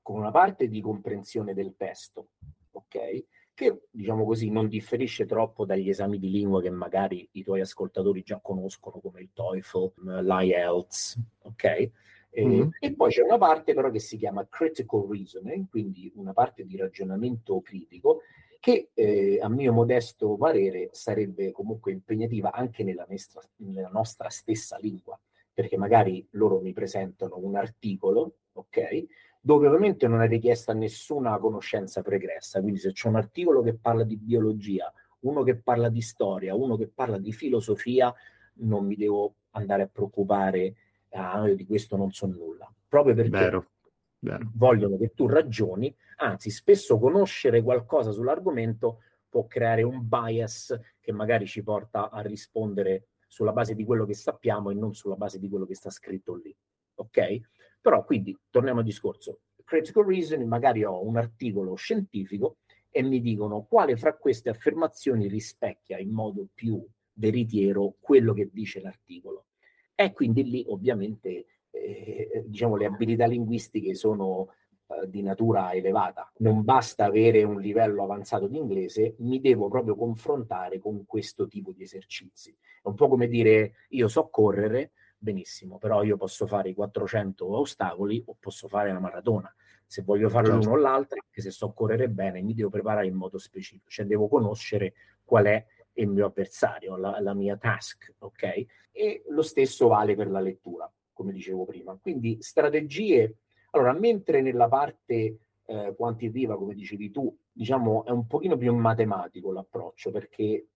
con 0.03 0.19
una 0.19 0.31
parte 0.31 0.69
di 0.69 0.81
comprensione 0.81 1.55
del 1.55 1.75
testo, 1.77 2.29
ok? 2.71 3.25
Che, 3.55 3.83
diciamo 3.91 4.25
così, 4.25 4.51
non 4.51 4.69
differisce 4.69 5.25
troppo 5.27 5.65
dagli 5.65 5.89
esami 5.89 6.19
di 6.19 6.31
lingua 6.31 6.61
che 6.61 6.71
magari 6.71 7.27
i 7.33 7.43
tuoi 7.43 7.63
ascoltatori 7.63 8.23
già 8.23 8.39
conoscono, 8.41 9.01
come 9.01 9.23
il 9.23 9.31
TOEFL, 9.33 10.21
l'IELTS, 10.23 11.21
ok? 11.41 11.91
E, 12.35 12.47
mm-hmm. 12.47 12.69
e, 12.81 12.95
poi 12.95 13.11
c'è 13.11 13.23
una 13.23 13.37
parte 13.37 13.75
però 13.75 13.91
che 13.91 13.99
si 13.99 14.17
chiama 14.17 14.47
critical 14.49 15.07
reasoning, 15.07 15.69
quindi 15.69 16.11
una 16.17 16.33
parte 16.33 16.65
di 16.65 16.79
ragionamento 16.79 17.61
critico 17.61 18.23
che 18.59 18.91
eh, 18.95 19.39
a 19.43 19.49
mio 19.49 19.73
modesto 19.73 20.37
parere 20.37 20.89
sarebbe 20.93 21.51
comunque 21.51 21.93
impegnativa 21.93 22.53
anche 22.53 22.85
nella 22.85 23.05
nostra, 23.09 23.43
nella 23.57 23.89
nostra 23.89 24.29
stessa 24.31 24.79
lingua, 24.79 25.19
perché 25.53 25.77
magari 25.77 26.27
loro 26.31 26.61
mi 26.61 26.73
presentano 26.73 27.39
un 27.39 27.57
articolo, 27.57 28.37
ok? 28.53 29.05
Dove 29.41 29.67
ovviamente 29.67 30.07
non 30.07 30.23
è 30.23 30.29
richiesta 30.29 30.73
nessuna 30.73 31.37
conoscenza 31.39 32.03
pregressa, 32.03 32.61
quindi 32.61 32.79
se 32.79 32.93
c'è 32.93 33.09
un 33.09 33.17
articolo 33.17 33.63
che 33.63 33.75
parla 33.75 34.05
di 34.05 34.17
biologia, 34.17 34.91
uno 35.23 35.43
che 35.43 35.57
parla 35.57 35.89
di 35.89 36.01
storia, 36.01 36.55
uno 36.55 36.77
che 36.77 36.89
parla 36.89 37.19
di 37.19 37.33
filosofia, 37.33 38.15
non 38.59 38.87
mi 38.87 38.95
devo 38.95 39.35
andare 39.51 39.83
a 39.83 39.91
preoccupare 39.93 40.75
ah, 41.17 41.47
io 41.47 41.55
di 41.55 41.67
questo 41.67 41.97
non 41.97 42.11
so 42.13 42.27
nulla, 42.27 42.73
proprio 42.89 43.15
perché 43.15 43.31
vero, 43.31 43.71
vero. 44.19 44.51
vogliono 44.55 44.97
che 44.97 45.13
tu 45.15 45.27
ragioni, 45.27 45.95
anzi 46.17 46.51
spesso 46.51 46.99
conoscere 46.99 47.63
qualcosa 47.63 48.13
sull'argomento 48.13 49.01
può 49.29 49.47
creare 49.47 49.83
un 49.83 50.07
bias 50.07 50.79
che 51.01 51.11
magari 51.11 51.47
ci 51.47 51.63
porta 51.63 52.11
a 52.11 52.21
rispondere 52.21 53.07
sulla 53.27 53.53
base 53.53 53.75
di 53.75 53.83
quello 53.83 54.05
che 54.05 54.13
sappiamo 54.13 54.71
e 54.71 54.75
non 54.75 54.95
sulla 54.95 55.17
base 55.17 55.39
di 55.39 55.49
quello 55.49 55.65
che 55.65 55.75
sta 55.75 55.89
scritto 55.89 56.35
lì. 56.35 56.55
Ok? 56.97 57.41
Però 57.81 58.05
quindi 58.05 58.39
torniamo 58.51 58.81
al 58.81 58.85
discorso. 58.85 59.41
Critical 59.65 60.05
reasoning, 60.05 60.47
magari 60.47 60.85
ho 60.85 61.03
un 61.03 61.17
articolo 61.17 61.75
scientifico 61.75 62.59
e 62.91 63.03
mi 63.03 63.23
dicono 63.23 63.63
quale 63.63 63.97
fra 63.97 64.15
queste 64.15 64.51
affermazioni 64.51 65.29
rispecchia 65.29 65.99
in 65.99 66.11
modo 66.11 66.47
più 66.53 66.87
veritiero 67.15 67.95
quello 68.01 68.35
che 68.35 68.51
dice 68.53 68.83
l'articolo. 68.83 69.47
E 69.95 70.13
quindi 70.13 70.45
lì 70.45 70.65
ovviamente 70.69 71.47
eh, 71.71 72.45
diciamo, 72.47 72.77
le 72.77 72.87
abilità 72.87 73.27
linguistiche 73.27 73.95
sono 73.95 74.49
eh, 74.87 75.09
di 75.09 75.23
natura 75.23 75.73
elevata. 75.73 76.31
Non 76.39 76.65
basta 76.65 77.05
avere 77.05 77.43
un 77.43 77.61
livello 77.61 78.03
avanzato 78.03 78.47
di 78.47 78.57
inglese, 78.57 79.15
mi 79.19 79.41
devo 79.41 79.69
proprio 79.69 79.97
confrontare 79.97 80.79
con 80.79 81.05
questo 81.07 81.47
tipo 81.47 81.73
di 81.73 81.83
esercizi. 81.83 82.55
È 82.83 82.89
un 82.89 82.95
po' 82.95 83.09
come 83.09 83.29
dire 83.29 83.75
io 83.91 84.09
so 84.09 84.29
correre, 84.29 84.93
benissimo, 85.17 85.79
però 85.79 86.03
io 86.03 86.17
posso 86.17 86.47
fare 86.47 86.71
i 86.71 86.75
400 86.75 87.59
ostacoli 87.59 88.23
o 88.27 88.37
posso 88.39 88.69
fare 88.69 88.93
la 88.93 89.01
maratona. 89.01 89.53
Se 89.87 90.03
voglio 90.03 90.29
fare 90.29 90.47
certo. 90.47 90.65
l'uno 90.65 90.77
o 90.77 90.81
l'altro, 90.81 91.19
anche 91.23 91.41
se 91.43 91.51
so 91.51 91.73
correre 91.73 92.09
bene, 92.09 92.43
mi 92.43 92.55
devo 92.55 92.71
preparare 92.71 93.07
in 93.07 93.15
modo 93.15 93.39
specifico, 93.39 93.89
cioè 93.89 94.07
devo 94.07 94.27
conoscere 94.27 94.95
qual 95.23 95.45
è 95.45 95.65
il 95.95 96.09
mio 96.09 96.27
avversario, 96.27 96.97
la, 96.97 97.21
la 97.21 97.35
mia 97.35 97.57
task, 97.57 98.15
ok? 98.19 98.67
E 98.91 99.25
lo 99.29 99.43
stesso 99.43 99.89
vale 99.89 100.15
per 100.15 100.31
la 100.31 100.41
lettura, 100.41 100.91
come 101.13 101.33
dicevo 101.33 101.65
prima. 101.65 101.97
Quindi 102.01 102.39
strategie, 102.41 103.37
allora, 103.71 103.93
mentre 103.93 104.41
nella 104.41 104.69
parte 104.69 105.39
eh, 105.65 105.95
quantitativa, 105.97 106.57
come 106.57 106.75
dicevi 106.75 107.11
tu, 107.11 107.35
diciamo 107.51 108.05
è 108.05 108.11
un 108.11 108.27
pochino 108.27 108.57
più 108.57 108.75
matematico 108.75 109.53
l'approccio, 109.53 110.11
perché 110.11 110.67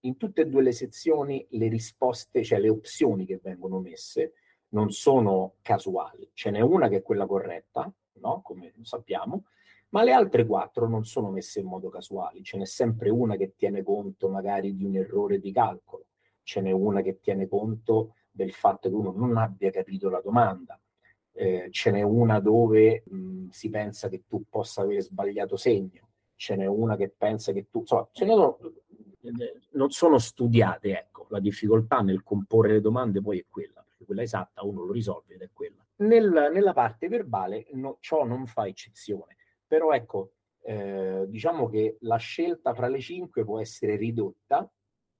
in 0.00 0.16
tutte 0.16 0.42
e 0.42 0.46
due 0.46 0.62
le 0.62 0.72
sezioni 0.72 1.46
le 1.50 1.68
risposte, 1.68 2.44
cioè 2.44 2.58
le 2.58 2.68
opzioni 2.68 3.26
che 3.26 3.40
vengono 3.42 3.80
messe, 3.80 4.34
non 4.68 4.90
sono 4.90 5.54
casuali. 5.62 6.28
Ce 6.32 6.50
n'è 6.50 6.60
una 6.60 6.88
che 6.88 6.96
è 6.96 7.02
quella 7.02 7.26
corretta, 7.26 7.92
no? 8.20 8.40
come 8.42 8.72
sappiamo, 8.82 9.44
ma 9.90 10.02
le 10.02 10.12
altre 10.12 10.46
quattro 10.46 10.88
non 10.88 11.04
sono 11.04 11.30
messe 11.30 11.60
in 11.60 11.66
modo 11.66 11.88
casuale, 11.88 12.42
ce 12.42 12.58
n'è 12.58 12.66
sempre 12.66 13.10
una 13.10 13.36
che 13.36 13.54
tiene 13.56 13.82
conto 13.82 14.28
magari 14.28 14.74
di 14.74 14.84
un 14.84 14.96
errore 14.96 15.38
di 15.38 15.52
calcolo, 15.52 16.06
ce 16.42 16.60
n'è 16.60 16.70
una 16.70 17.02
che 17.02 17.20
tiene 17.20 17.48
conto 17.48 18.14
del 18.30 18.52
fatto 18.52 18.88
che 18.88 18.94
uno 18.94 19.12
non 19.12 19.36
abbia 19.36 19.70
capito 19.70 20.08
la 20.08 20.20
domanda, 20.20 20.78
eh, 21.32 21.68
ce 21.70 21.90
n'è 21.90 22.02
una 22.02 22.40
dove 22.40 23.04
mh, 23.06 23.48
si 23.50 23.68
pensa 23.70 24.08
che 24.08 24.24
tu 24.26 24.44
possa 24.48 24.82
aver 24.82 25.00
sbagliato 25.02 25.56
segno, 25.56 26.08
ce 26.34 26.56
n'è 26.56 26.66
una 26.66 26.96
che 26.96 27.08
pensa 27.16 27.52
che 27.52 27.68
tu... 27.70 27.80
Insomma, 27.80 28.08
ce 28.12 28.24
ne 28.24 28.34
non 29.72 29.90
sono 29.90 30.18
studiate, 30.18 30.96
ecco, 30.96 31.26
la 31.30 31.40
difficoltà 31.40 32.00
nel 32.00 32.22
comporre 32.22 32.74
le 32.74 32.80
domande 32.80 33.20
poi 33.20 33.40
è 33.40 33.44
quella, 33.48 33.84
perché 33.84 34.04
quella 34.04 34.22
esatta 34.22 34.64
uno 34.64 34.84
lo 34.84 34.92
risolve 34.92 35.34
ed 35.34 35.42
è 35.42 35.50
quella. 35.52 35.84
Nel, 35.96 36.50
nella 36.52 36.72
parte 36.72 37.08
verbale 37.08 37.66
no, 37.72 37.96
ciò 38.00 38.24
non 38.24 38.46
fa 38.46 38.66
eccezione 38.66 39.36
però 39.66 39.92
ecco, 39.92 40.32
eh, 40.62 41.24
diciamo 41.28 41.68
che 41.68 41.96
la 42.00 42.16
scelta 42.16 42.74
fra 42.74 42.88
le 42.88 43.00
cinque 43.00 43.44
può 43.44 43.60
essere 43.60 43.96
ridotta 43.96 44.70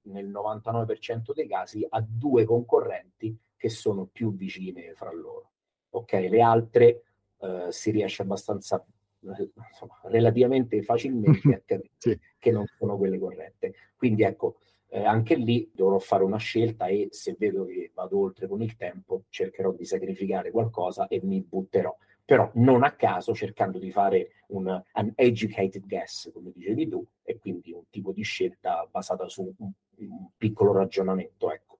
nel 0.03 0.29
99% 0.29 1.33
dei 1.33 1.47
casi 1.47 1.85
a 1.87 2.03
due 2.07 2.45
concorrenti 2.45 3.37
che 3.55 3.69
sono 3.69 4.05
più 4.05 4.33
vicine 4.35 4.93
fra 4.93 5.11
loro. 5.11 5.51
Ok, 5.91 6.13
le 6.13 6.41
altre 6.41 7.03
eh, 7.39 7.67
si 7.69 7.91
riesce 7.91 8.21
abbastanza 8.21 8.85
insomma, 9.19 9.99
relativamente 10.03 10.81
facilmente 10.83 11.53
a 11.53 11.61
capire 11.65 11.91
sì. 11.97 12.19
che 12.37 12.51
non 12.51 12.65
sono 12.77 12.97
quelle 12.97 13.19
corrette. 13.19 13.73
Quindi 13.95 14.23
ecco, 14.23 14.57
eh, 14.89 15.03
anche 15.03 15.35
lì 15.35 15.69
dovrò 15.73 15.97
fare 15.99 16.23
una 16.23 16.37
scelta 16.37 16.87
e 16.87 17.07
se 17.11 17.35
vedo 17.37 17.65
che 17.65 17.91
vado 17.93 18.19
oltre 18.19 18.47
con 18.47 18.61
il 18.61 18.75
tempo 18.75 19.23
cercherò 19.29 19.71
di 19.73 19.85
sacrificare 19.85 20.51
qualcosa 20.51 21.07
e 21.07 21.19
mi 21.23 21.41
butterò 21.41 21.95
però 22.27 22.51
non 22.55 22.83
a 22.83 22.91
caso 22.91 23.33
cercando 23.33 23.79
di 23.79 23.89
fare 23.89 24.43
un 24.47 24.67
an 24.67 25.13
educated 25.15 25.87
guess, 25.87 26.29
come 26.33 26.51
dicevi 26.53 26.89
tu, 26.89 27.07
e 27.23 27.39
quindi 27.39 27.71
un 27.71 27.83
tipo 27.89 28.11
di 28.11 28.21
scelta 28.21 28.85
basata 28.91 29.29
su 29.29 29.55
un, 29.59 29.71
un 29.95 30.27
piccolo 30.35 30.73
ragionamento. 30.73 31.49
Ecco. 31.53 31.79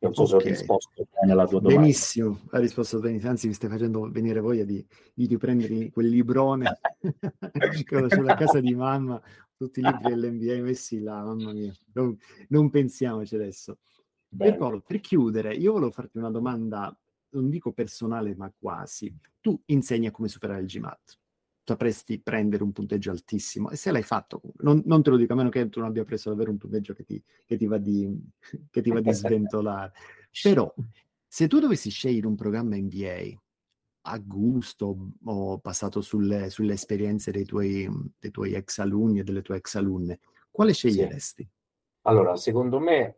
Non 0.00 0.12
so 0.12 0.22
okay. 0.22 0.40
se 0.40 0.44
ho 0.44 0.48
risposto 0.50 1.06
bene 1.08 1.32
alla 1.32 1.46
tua 1.46 1.60
domanda. 1.60 1.80
Benissimo, 1.80 2.40
hai 2.50 2.62
risposto 2.62 2.98
benissimo, 2.98 3.30
anzi 3.30 3.46
mi 3.46 3.52
stai 3.52 3.70
facendo 3.70 4.10
venire 4.10 4.40
voglia 4.40 4.64
di, 4.64 4.84
di 5.14 5.26
riprendere 5.26 5.90
quel 5.90 6.08
librone 6.08 6.80
sulla 8.10 8.34
casa 8.34 8.58
di 8.58 8.74
mamma, 8.74 9.22
tutti 9.56 9.78
i 9.78 9.84
libri 9.84 10.14
dell'NBA 10.14 10.64
messi 10.64 11.00
là, 11.00 11.22
mamma 11.22 11.52
mia, 11.52 11.72
non, 11.92 12.18
non 12.48 12.70
pensiamoci 12.70 13.36
adesso. 13.36 13.78
Per, 14.36 14.82
per 14.84 14.98
chiudere, 14.98 15.54
io 15.54 15.74
volevo 15.74 15.92
farti 15.92 16.18
una 16.18 16.30
domanda 16.30 16.92
non 17.30 17.48
dico 17.48 17.72
personale, 17.72 18.34
ma 18.34 18.52
quasi. 18.56 19.14
Tu 19.40 19.60
insegni 19.66 20.06
a 20.06 20.10
come 20.10 20.28
superare 20.28 20.60
il 20.60 20.66
GMAT. 20.66 21.18
Sapresti 21.64 22.20
prendere 22.20 22.62
un 22.62 22.72
punteggio 22.72 23.10
altissimo. 23.10 23.70
E 23.70 23.76
se 23.76 23.90
l'hai 23.90 24.02
fatto, 24.02 24.40
non, 24.58 24.82
non, 24.86 25.02
te 25.02 25.10
lo 25.10 25.16
dico, 25.16 25.34
a 25.34 25.36
meno 25.36 25.50
che 25.50 25.68
tu 25.68 25.80
non 25.80 25.88
abbia 25.88 26.04
preso 26.04 26.30
davvero 26.30 26.50
un 26.50 26.58
punteggio 26.58 26.94
che 26.94 27.04
ti, 27.04 27.22
che 27.44 27.56
ti, 27.56 27.66
va, 27.66 27.78
di, 27.78 28.08
che 28.70 28.80
ti 28.80 28.90
va 28.90 29.00
di 29.00 29.12
sventolare. 29.12 29.92
Però, 30.42 30.72
se 31.26 31.46
tu 31.46 31.58
dovessi 31.58 31.90
scegliere 31.90 32.26
un 32.26 32.36
programma 32.36 32.76
MBA 32.76 33.38
a 34.02 34.18
gusto 34.18 35.10
o 35.24 35.58
basato 35.58 36.00
sulle, 36.00 36.48
sulle 36.48 36.72
esperienze 36.72 37.30
dei 37.30 37.44
tuoi, 37.44 37.86
dei 38.18 38.30
tuoi, 38.30 38.54
ex 38.54 38.78
alunni 38.78 39.18
e 39.18 39.24
delle 39.24 39.42
tue 39.42 39.56
ex 39.56 39.74
alunne, 39.74 40.20
quale 40.50 40.72
sceglieresti? 40.72 41.42
Sì. 41.42 41.56
Allora, 42.02 42.36
secondo 42.36 42.78
me 42.78 43.16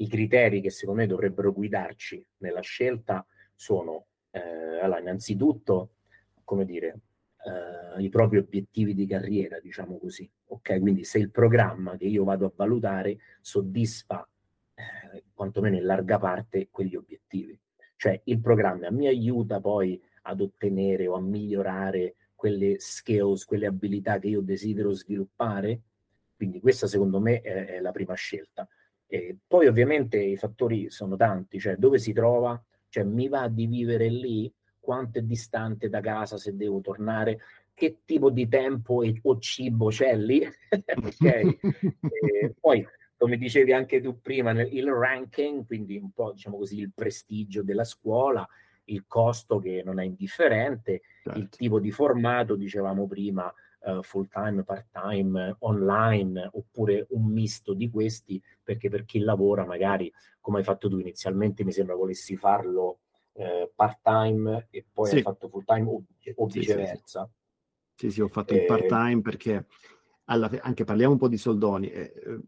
i 0.00 0.08
criteri 0.08 0.60
che 0.60 0.70
secondo 0.70 1.00
me 1.00 1.06
dovrebbero 1.06 1.52
guidarci 1.52 2.24
nella 2.38 2.60
scelta 2.60 3.24
sono, 3.54 4.06
eh, 4.30 4.80
allora, 4.80 5.00
innanzitutto, 5.00 5.90
come 6.44 6.64
dire, 6.64 7.00
eh, 7.44 8.02
i 8.02 8.08
propri 8.08 8.38
obiettivi 8.38 8.94
di 8.94 9.06
carriera, 9.06 9.58
diciamo 9.60 9.98
così. 9.98 10.28
Ok, 10.46 10.78
quindi 10.80 11.04
se 11.04 11.18
il 11.18 11.30
programma 11.30 11.96
che 11.96 12.04
io 12.04 12.24
vado 12.24 12.46
a 12.46 12.52
valutare 12.54 13.18
soddisfa, 13.40 14.28
eh, 14.74 15.24
quantomeno 15.34 15.76
in 15.76 15.84
larga 15.84 16.18
parte, 16.18 16.68
quegli 16.70 16.94
obiettivi. 16.94 17.58
Cioè 17.96 18.20
il 18.24 18.40
programma 18.40 18.90
mi 18.90 19.08
aiuta 19.08 19.60
poi 19.60 20.00
ad 20.22 20.40
ottenere 20.40 21.08
o 21.08 21.14
a 21.14 21.20
migliorare 21.20 22.14
quelle 22.34 22.78
skills, 22.78 23.44
quelle 23.44 23.66
abilità 23.66 24.20
che 24.20 24.28
io 24.28 24.40
desidero 24.40 24.92
sviluppare. 24.92 25.80
Quindi 26.36 26.60
questa 26.60 26.86
secondo 26.86 27.18
me 27.18 27.40
è, 27.40 27.66
è 27.66 27.80
la 27.80 27.90
prima 27.90 28.14
scelta. 28.14 28.68
E 29.10 29.36
poi 29.46 29.66
ovviamente 29.66 30.18
i 30.18 30.36
fattori 30.36 30.90
sono 30.90 31.16
tanti, 31.16 31.58
cioè 31.58 31.76
dove 31.76 31.98
si 31.98 32.12
trova, 32.12 32.62
cioè 32.88 33.04
mi 33.04 33.28
va 33.28 33.48
di 33.48 33.66
vivere 33.66 34.08
lì, 34.08 34.52
quanto 34.78 35.18
è 35.18 35.22
distante 35.22 35.88
da 35.88 36.00
casa 36.00 36.36
se 36.36 36.54
devo 36.54 36.80
tornare, 36.80 37.40
che 37.72 38.00
tipo 38.04 38.28
di 38.28 38.48
tempo 38.48 39.02
e, 39.02 39.18
o 39.22 39.38
cibo 39.38 39.88
c'è 39.88 40.14
lì, 40.16 40.42
ok? 40.76 41.58
poi, 42.60 42.86
come 43.16 43.36
dicevi 43.36 43.72
anche 43.72 44.00
tu 44.00 44.20
prima, 44.20 44.50
il 44.50 44.92
ranking, 44.92 45.64
quindi 45.64 45.96
un 45.96 46.10
po' 46.12 46.32
diciamo 46.32 46.58
così 46.58 46.78
il 46.78 46.92
prestigio 46.94 47.62
della 47.62 47.84
scuola, 47.84 48.46
il 48.84 49.04
costo 49.06 49.58
che 49.58 49.82
non 49.84 50.00
è 50.00 50.04
indifferente, 50.04 51.02
certo. 51.22 51.38
il 51.38 51.48
tipo 51.48 51.80
di 51.80 51.90
formato, 51.90 52.56
dicevamo 52.56 53.06
prima, 53.06 53.52
uh, 53.80 54.02
full 54.02 54.28
time, 54.28 54.62
part 54.62 54.86
time, 54.90 55.56
online, 55.60 56.50
oppure 56.52 57.06
un 57.10 57.26
misto 57.26 57.74
di 57.74 57.90
questi, 57.90 58.42
perché 58.62 58.88
per 58.88 59.04
chi 59.04 59.20
lavora 59.20 59.64
magari, 59.64 60.12
come 60.40 60.58
hai 60.58 60.64
fatto 60.64 60.88
tu 60.88 60.98
inizialmente, 60.98 61.64
mi 61.64 61.72
sembra 61.72 61.94
volessi 61.94 62.36
farlo 62.36 63.00
eh, 63.32 63.70
part 63.74 64.00
time 64.02 64.66
e 64.70 64.84
poi 64.92 65.08
sì. 65.08 65.16
hai 65.16 65.22
fatto 65.22 65.48
full 65.48 65.64
time 65.64 65.88
o, 65.88 66.02
o 66.34 66.46
viceversa. 66.46 67.30
Sì, 67.94 68.06
sì, 68.08 68.10
sì, 68.12 68.20
ho 68.20 68.28
fatto 68.28 68.54
eh, 68.54 68.58
il 68.58 68.64
part 68.64 68.86
time 68.86 69.20
perché 69.20 69.66
alla, 70.24 70.50
anche 70.60 70.84
parliamo 70.84 71.12
un 71.12 71.18
po' 71.18 71.28
di 71.28 71.38
soldoni. 71.38 71.90
Eh, 71.90 72.12
eh 72.14 72.40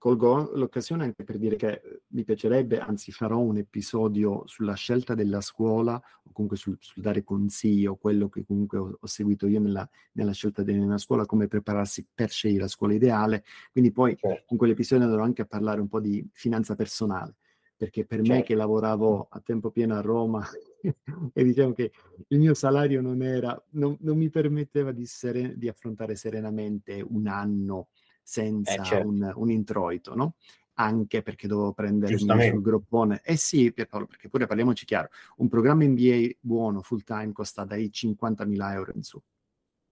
colgo 0.00 0.50
l'occasione 0.54 1.04
anche 1.04 1.24
per 1.24 1.36
dire 1.36 1.56
che 1.56 1.72
eh, 1.72 2.02
mi 2.08 2.24
piacerebbe, 2.24 2.78
anzi 2.78 3.12
farò 3.12 3.38
un 3.38 3.58
episodio 3.58 4.44
sulla 4.46 4.72
scelta 4.72 5.14
della 5.14 5.42
scuola 5.42 5.94
o 5.94 6.30
comunque 6.32 6.56
sul, 6.56 6.78
sul 6.80 7.02
dare 7.02 7.22
consiglio, 7.22 7.96
quello 7.96 8.30
che 8.30 8.46
comunque 8.46 8.78
ho, 8.78 8.96
ho 8.98 9.06
seguito 9.06 9.46
io 9.46 9.60
nella, 9.60 9.86
nella, 10.12 10.32
scelta 10.32 10.62
della 10.62 10.96
scuola, 10.96 11.26
come 11.26 11.48
prepararsi 11.48 12.08
per 12.14 12.30
scegliere 12.30 12.62
la 12.62 12.68
scuola 12.68 12.94
ideale. 12.94 13.44
Quindi 13.70 13.92
poi 13.92 14.16
certo. 14.16 14.46
in 14.48 14.56
quell'episodio 14.56 15.04
andrò 15.04 15.22
anche 15.22 15.42
a 15.42 15.46
parlare 15.46 15.82
un 15.82 15.88
po' 15.88 16.00
di 16.00 16.26
finanza 16.32 16.74
personale, 16.74 17.36
perché 17.76 18.06
per 18.06 18.20
certo. 18.20 18.32
me 18.32 18.42
che 18.42 18.54
lavoravo 18.54 19.28
a 19.30 19.40
tempo 19.40 19.70
pieno 19.70 19.96
a 19.96 20.00
Roma 20.00 20.42
e 21.34 21.44
diciamo 21.44 21.74
che 21.74 21.92
il 22.28 22.38
mio 22.38 22.54
salario 22.54 23.02
non 23.02 23.20
era, 23.20 23.62
non, 23.72 23.98
non 24.00 24.16
mi 24.16 24.30
permetteva 24.30 24.92
di, 24.92 25.04
seren- 25.04 25.58
di 25.58 25.68
affrontare 25.68 26.16
serenamente 26.16 27.04
un 27.06 27.26
anno 27.26 27.88
senza 28.30 28.74
eh, 28.74 28.84
certo. 28.84 29.08
un, 29.08 29.32
un, 29.34 29.50
introito, 29.50 30.14
no? 30.14 30.34
Anche 30.74 31.20
perché 31.20 31.48
dovevo 31.48 31.72
prendere 31.72 32.16
sul 32.16 32.62
groppone. 32.62 33.20
Eh 33.24 33.36
sì, 33.36 33.72
Pierpaolo, 33.72 34.06
perché 34.06 34.28
pure 34.28 34.46
parliamoci 34.46 34.84
chiaro, 34.84 35.08
un 35.38 35.48
programma 35.48 35.82
NBA 35.84 36.36
buono, 36.38 36.80
full 36.80 37.02
time, 37.02 37.32
costa 37.32 37.64
dai 37.64 37.90
50.000 37.92 38.72
euro 38.72 38.92
in 38.94 39.02
su. 39.02 39.20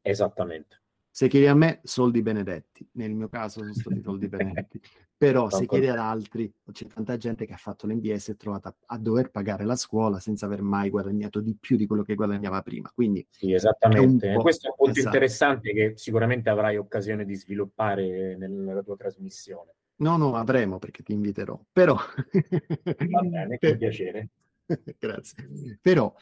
Esattamente. 0.03 0.83
Se 1.18 1.26
chiedi 1.26 1.48
a 1.48 1.54
me, 1.57 1.81
soldi 1.83 2.22
benedetti. 2.22 2.88
Nel 2.92 3.12
mio 3.12 3.28
caso 3.28 3.59
sono 3.59 3.74
stati 3.74 4.00
soldi 4.00 4.28
benedetti. 4.31 4.81
Però 5.16 5.50
se 5.50 5.66
chiedi 5.66 5.88
ad 5.88 5.98
altri, 5.98 6.48
c'è 6.70 6.87
tanta 6.87 7.16
gente 7.16 7.44
che 7.44 7.54
ha 7.54 7.57
fatto 7.57 7.88
l'NBA 7.88 8.12
e 8.12 8.22
è 8.24 8.37
trovata 8.37 8.72
a 8.87 8.98
dover 8.98 9.33
pagare 9.33 9.64
la 9.64 9.74
scuola 9.74 10.20
senza 10.20 10.46
aver 10.46 10.62
mai 10.62 10.90
guadagnato 10.90 11.40
di 11.40 11.57
più 11.59 11.76
di 11.76 11.88
quello 11.88 12.04
che 12.04 12.14
guadagnava 12.14 12.62
prima. 12.62 12.92
Quindi 12.94 13.26
sì, 13.28 13.52
esattamente. 13.52 14.33
Questo 14.35 14.68
è 14.68 14.70
un 14.70 14.76
punto 14.76 14.92
esatto. 14.92 15.16
interessante 15.16 15.72
che 15.72 15.92
sicuramente 15.96 16.50
avrai 16.50 16.76
occasione 16.76 17.24
di 17.24 17.35
sviluppare 17.35 18.37
nella 18.37 18.83
tua 18.85 18.94
trasmissione. 18.94 19.74
No, 19.96 20.16
no, 20.18 20.37
avremo 20.37 20.78
perché 20.78 21.02
ti 21.02 21.14
inviterò. 21.14 21.61
Però... 21.72 21.96
Va 21.96 23.20
bene, 23.22 23.59
con 23.59 23.74
piacere. 23.76 24.28
Grazie. 24.96 25.78
Però 25.83 26.14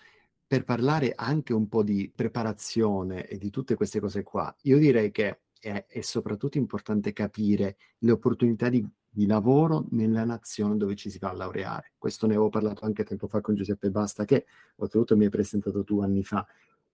per 0.47 0.65
parlare 0.65 1.13
anche 1.15 1.53
un 1.53 1.69
po' 1.69 1.83
di 1.83 2.11
preparazione 2.15 3.27
e 3.27 3.37
di 3.37 3.51
tutte 3.51 3.75
queste 3.75 3.99
cose 3.99 4.23
qua, 4.23 4.55
io 4.63 4.79
direi 4.79 5.11
che 5.11 5.41
è, 5.59 5.87
è 5.89 6.01
soprattutto 6.03 6.59
importante 6.59 7.13
capire 7.13 7.77
le 7.99 8.13
opportunità 8.13 8.69
di, 8.69 8.87
di, 9.09 9.27
lavoro 9.27 9.87
nella 9.91 10.25
nazione 10.25 10.77
dove 10.77 10.95
ci 10.95 11.11
si 11.11 11.19
va 11.19 11.31
a 11.31 11.35
laureare. 11.35 11.93
Questo 11.99 12.27
ne 12.27 12.35
avevo 12.35 12.49
parlato 12.49 12.85
anche 12.85 13.03
tempo 13.03 13.27
fa 13.27 13.41
con 13.41 13.57
Giuseppe 13.57 13.91
Basta, 13.91 14.25
che 14.25 14.47
oltretutto 14.77 15.17
mi 15.17 15.25
hai 15.25 15.31
presentato 15.31 15.83
tu 15.83 16.01
anni 16.01 16.23
fa. 16.23 16.47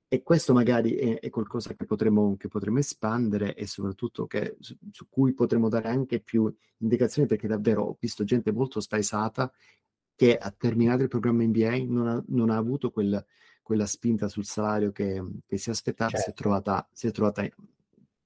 E 0.08 0.22
questo 0.22 0.52
magari 0.52 0.94
è, 0.94 1.20
è 1.20 1.30
qualcosa 1.30 1.74
che 1.74 1.84
potremmo, 1.84 2.36
che 2.36 2.48
potremmo, 2.48 2.78
espandere 2.78 3.54
e 3.54 3.66
soprattutto 3.66 4.26
che, 4.26 4.56
su, 4.60 4.76
su, 4.90 5.08
cui 5.08 5.32
potremmo 5.32 5.68
dare 5.68 5.88
anche 5.88 6.20
più 6.20 6.54
indicazioni 6.78 7.26
perché 7.26 7.48
davvero 7.48 7.82
ho 7.84 7.96
visto 7.98 8.22
gente 8.24 8.52
molto 8.52 8.80
spaesata 8.80 9.50
che 10.22 10.38
ha 10.38 10.54
terminato 10.56 11.02
il 11.02 11.08
programma 11.08 11.42
MBA, 11.42 11.78
non 11.84 12.06
ha, 12.06 12.24
non 12.28 12.50
ha 12.50 12.56
avuto 12.56 12.92
quel, 12.92 13.26
quella 13.60 13.86
spinta 13.86 14.28
sul 14.28 14.44
salario 14.44 14.92
che, 14.92 15.20
che 15.44 15.58
si 15.58 15.68
aspettava, 15.68 16.10
certo. 16.10 16.24
si, 16.24 16.30
è 16.30 16.32
certo. 16.32 16.42
trovata, 16.42 16.88
si 16.92 17.06
è 17.08 17.10
trovata, 17.10 17.48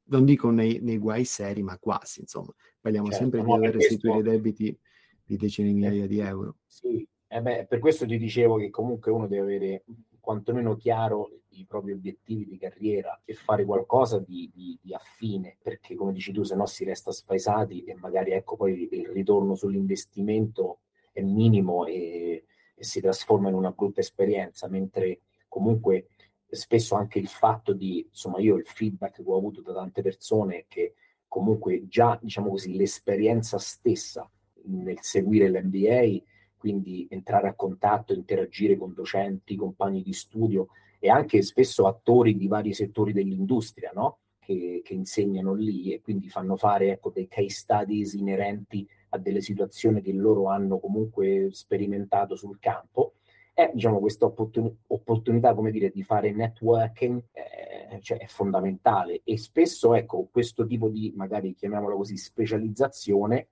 non 0.09 0.27
dico 0.27 0.51
nei, 0.51 0.79
nei 0.83 0.99
guai 0.99 1.25
seri, 1.25 1.63
ma 1.63 1.79
quasi, 1.79 2.21
insomma. 2.21 2.53
Parliamo 2.79 3.07
certo, 3.07 3.23
sempre 3.23 3.41
di 3.41 3.47
dover 3.47 3.75
restituire 3.75 4.21
questo... 4.21 4.31
debiti 4.31 4.79
di 5.25 5.37
decine 5.39 5.69
di 5.69 5.75
migliaia 5.75 6.05
eh, 6.05 6.07
di 6.07 6.19
euro. 6.19 6.57
Sì, 6.67 7.09
eh 7.29 7.41
beh, 7.41 7.65
per 7.67 7.79
questo 7.79 8.05
ti 8.05 8.19
dicevo 8.19 8.59
che 8.59 8.69
comunque 8.69 9.11
uno 9.11 9.27
deve 9.27 9.55
avere 9.55 9.85
quantomeno 10.21 10.77
chiaro 10.77 11.31
i 11.49 11.65
propri 11.65 11.93
obiettivi 11.93 12.45
di 12.45 12.59
carriera 12.59 13.23
e 13.25 13.33
fare 13.33 13.65
qualcosa 13.65 14.19
di, 14.19 14.51
di, 14.55 14.79
di 14.83 14.93
affine, 14.93 15.57
perché 15.63 15.95
come 15.95 16.13
dici 16.13 16.31
tu, 16.31 16.43
se 16.43 16.57
no 16.57 16.67
si 16.67 16.85
resta 16.85 17.11
spaesati 17.11 17.85
e 17.85 17.95
magari 17.95 18.33
ecco 18.33 18.57
poi 18.57 18.87
il 18.91 19.09
ritorno 19.09 19.55
sull'investimento 19.55 20.81
è 21.17 21.23
minimo 21.23 21.87
e, 21.87 22.45
e 22.75 22.85
si 22.85 23.01
trasforma 23.01 23.49
in 23.49 23.55
una 23.55 23.71
brutta 23.71 24.01
esperienza, 24.01 24.69
mentre 24.69 25.21
comunque 25.49 26.09
spesso 26.51 26.95
anche 26.95 27.19
il 27.19 27.29
fatto 27.29 27.73
di, 27.73 28.07
insomma, 28.07 28.39
io 28.39 28.57
il 28.57 28.67
feedback 28.67 29.17
che 29.17 29.23
ho 29.25 29.37
avuto 29.37 29.63
da 29.63 29.73
tante 29.73 30.03
persone 30.03 30.67
che 30.69 30.95
comunque 31.27 31.87
già, 31.89 32.19
diciamo 32.21 32.51
così, 32.51 32.77
l'esperienza 32.77 33.59
stessa 33.59 34.31
nel 34.65 34.99
seguire 35.01 35.49
l'MBA, 35.49 36.23
quindi 36.57 37.07
entrare 37.11 37.49
a 37.49 37.55
contatto, 37.55 38.13
interagire 38.13 38.77
con 38.77 38.93
docenti, 38.93 39.57
compagni 39.57 40.03
di 40.03 40.13
studio 40.13 40.69
e 40.99 41.09
anche 41.09 41.41
spesso 41.43 41.87
attori 41.87 42.37
di 42.37 42.47
vari 42.47 42.75
settori 42.75 43.13
dell'industria, 43.13 43.91
no? 43.95 44.19
Che, 44.39 44.81
che, 44.85 44.95
insegnano 44.95 45.55
lì 45.55 45.93
e 45.93 46.01
quindi 46.01 46.29
fanno 46.29 46.57
fare 46.57 46.93
ecco, 46.93 47.11
dei 47.11 47.27
case 47.27 47.49
studies 47.49 48.13
inerenti 48.13 48.87
a 49.11 49.19
delle 49.19 49.41
situazioni 49.41 50.03
che 50.03 50.13
loro 50.13 50.49
hanno 50.49 50.79
comunque 50.79 51.49
sperimentato 51.53 52.37
sul 52.37 52.59
campo, 52.59 53.15
è 53.53 53.71
diciamo, 53.73 54.01
questa 54.01 54.27
opportun- 54.27 54.77
opportunità 54.89 55.55
come 55.55 55.71
dire, 55.71 55.91
di 55.91 56.03
fare 56.03 56.31
networking 56.31 57.23
eh, 57.33 58.01
cioè, 58.03 58.19
è 58.19 58.27
fondamentale 58.27 59.23
e 59.25 59.39
spesso 59.39 59.95
ecco, 59.95 60.29
questo 60.31 60.67
tipo 60.67 60.89
di, 60.89 61.13
magari 61.17 61.55
chiamiamolo 61.55 61.97
così, 61.97 62.17
specializzazione 62.17 63.49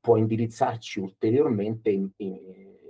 può 0.00 0.16
indirizzarci 0.16 1.00
ulteriormente 1.00 1.90
in, 1.90 2.08
in, 2.16 2.38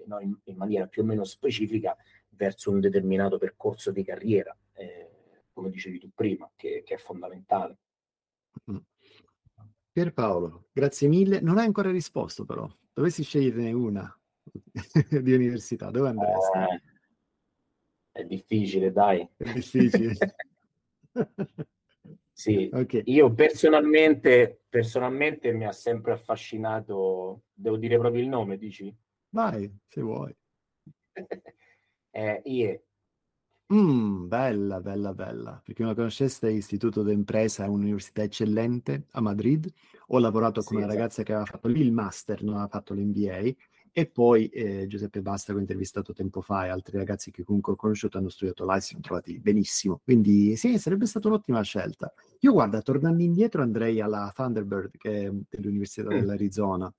no, 0.06 0.20
in, 0.20 0.38
in 0.44 0.56
maniera 0.56 0.86
più 0.86 1.02
o 1.02 1.04
meno 1.04 1.24
specifica 1.24 1.96
verso 2.28 2.70
un 2.70 2.78
determinato 2.78 3.38
percorso 3.38 3.90
di 3.90 4.04
carriera, 4.04 4.56
eh, 4.74 5.10
come 5.52 5.70
dicevi 5.70 5.98
tu 5.98 6.10
prima, 6.14 6.48
che, 6.54 6.82
che 6.84 6.94
è 6.94 6.98
fondamentale. 6.98 7.78
Mm. 8.70 8.76
Pierpaolo, 9.96 10.66
grazie 10.74 11.08
mille. 11.08 11.40
Non 11.40 11.56
hai 11.56 11.64
ancora 11.64 11.90
risposto 11.90 12.44
però. 12.44 12.68
Dovessi 12.92 13.22
sceglierne 13.22 13.72
una 13.72 14.14
di 15.22 15.32
università, 15.32 15.88
dove 15.88 16.10
andresti? 16.10 16.58
Eh, 16.58 18.20
è 18.20 18.24
difficile, 18.26 18.92
dai. 18.92 19.26
È 19.34 19.50
difficile. 19.54 20.36
sì, 22.30 22.68
okay. 22.70 23.04
io 23.06 23.32
personalmente, 23.32 24.64
personalmente 24.68 25.50
mi 25.54 25.64
ha 25.64 25.72
sempre 25.72 26.12
affascinato, 26.12 27.44
devo 27.54 27.78
dire 27.78 27.96
proprio 27.96 28.20
il 28.20 28.28
nome, 28.28 28.58
dici? 28.58 28.94
Vai, 29.30 29.74
se 29.88 30.02
vuoi. 30.02 30.36
eh, 32.10 32.42
IE, 32.44 32.84
Mm, 33.72 34.28
bella, 34.28 34.80
bella, 34.80 35.12
bella. 35.12 35.60
Per 35.64 35.74
chi 35.74 35.80
non 35.82 35.90
la 35.90 35.96
conoscesse, 35.96 36.50
Istituto 36.52 37.02
d'Impresa 37.02 37.64
è 37.64 37.66
un'università 37.66 38.22
eccellente 38.22 39.06
a 39.10 39.20
Madrid. 39.20 39.68
Ho 40.08 40.18
lavorato 40.20 40.62
con 40.62 40.76
una 40.76 40.86
esatto. 40.86 40.98
ragazza 40.98 41.22
che 41.24 41.32
aveva 41.32 41.46
fatto 41.46 41.66
lì 41.66 41.80
il 41.80 41.90
master, 41.90 42.44
non 42.44 42.54
aveva 42.54 42.68
fatto 42.68 42.94
l'MBA. 42.94 43.54
E 43.90 44.06
poi 44.06 44.46
eh, 44.48 44.86
Giuseppe 44.86 45.20
Basta, 45.20 45.52
che 45.52 45.58
ho 45.58 45.60
intervistato 45.60 46.12
tempo 46.12 46.42
fa, 46.42 46.66
e 46.66 46.68
altri 46.68 46.96
ragazzi 46.98 47.32
che 47.32 47.42
comunque 47.42 47.72
ho 47.72 47.76
conosciuto 47.76 48.18
hanno 48.18 48.28
studiato 48.28 48.64
là 48.64 48.76
e 48.76 48.80
si 48.80 48.90
sono 48.90 49.00
trovati 49.00 49.40
benissimo. 49.40 50.00
Quindi 50.04 50.54
sì, 50.54 50.78
sarebbe 50.78 51.06
stata 51.06 51.26
un'ottima 51.26 51.62
scelta. 51.62 52.12
Io 52.40 52.52
guarda, 52.52 52.80
tornando 52.82 53.22
indietro 53.22 53.62
andrei 53.62 54.00
alla 54.00 54.30
Thunderbird, 54.32 54.96
che 54.96 55.26
è 55.26 55.32
dell'Università 55.48 56.08
mm. 56.08 56.18
dell'Arizona, 56.18 56.92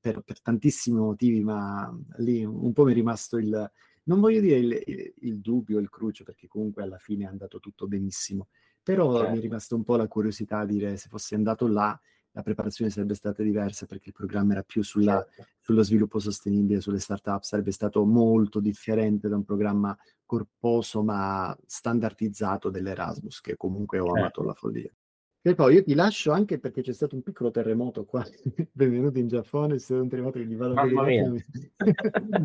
per, 0.00 0.20
per 0.20 0.40
tantissimi 0.40 0.96
motivi, 0.98 1.42
ma 1.42 1.92
lì 2.18 2.44
un 2.44 2.72
po' 2.72 2.84
mi 2.84 2.92
è 2.92 2.94
rimasto 2.94 3.36
il, 3.36 3.70
non 4.08 4.20
voglio 4.20 4.40
dire 4.40 4.58
il, 4.58 4.82
il, 4.86 5.14
il 5.20 5.40
dubbio, 5.40 5.78
il 5.78 5.90
crucio, 5.90 6.24
perché 6.24 6.48
comunque 6.48 6.82
alla 6.82 6.98
fine 6.98 7.24
è 7.24 7.28
andato 7.28 7.60
tutto 7.60 7.86
benissimo, 7.86 8.48
però 8.82 9.04
certo. 9.04 9.18
mi 9.18 9.22
è 9.22 9.26
certo. 9.32 9.40
rimasta 9.42 9.74
un 9.74 9.84
po' 9.84 9.96
la 9.96 10.08
curiosità 10.08 10.64
di 10.64 10.74
dire 10.74 10.96
se 10.96 11.08
fossi 11.08 11.34
andato 11.34 11.66
là 11.66 11.98
la 12.32 12.42
preparazione 12.42 12.90
sarebbe 12.90 13.14
stata 13.14 13.42
diversa 13.42 13.86
perché 13.86 14.10
il 14.10 14.14
programma 14.14 14.52
era 14.52 14.62
più 14.62 14.82
sulla, 14.82 15.26
certo. 15.34 15.52
sullo 15.60 15.82
sviluppo 15.82 16.18
sostenibile, 16.20 16.80
sulle 16.80 17.00
start-up, 17.00 17.42
sarebbe 17.42 17.72
stato 17.72 18.04
molto 18.04 18.60
differente 18.60 19.28
da 19.28 19.36
un 19.36 19.44
programma 19.44 19.96
corposo 20.24 21.02
ma 21.02 21.56
standardizzato 21.66 22.70
dell'Erasmus, 22.70 23.40
che 23.40 23.56
comunque 23.56 23.98
ho 23.98 24.06
certo. 24.06 24.18
amato 24.20 24.42
la 24.44 24.54
follia. 24.54 24.92
E 25.40 25.54
poi 25.54 25.74
io 25.74 25.84
ti 25.84 25.94
lascio 25.94 26.32
anche 26.32 26.58
perché 26.58 26.82
c'è 26.82 26.92
stato 26.92 27.14
un 27.14 27.22
piccolo 27.22 27.52
terremoto 27.52 28.04
qua. 28.04 28.26
Benvenuti 28.72 29.20
in 29.20 29.28
Giappone, 29.28 29.76
è 29.76 29.78
stato 29.78 30.02
un 30.02 30.08
terremoto 30.08 30.38
che 30.40 30.46
gli 30.46 30.56
vado 30.56 30.74
a 30.74 30.84
vedere. 30.84 31.46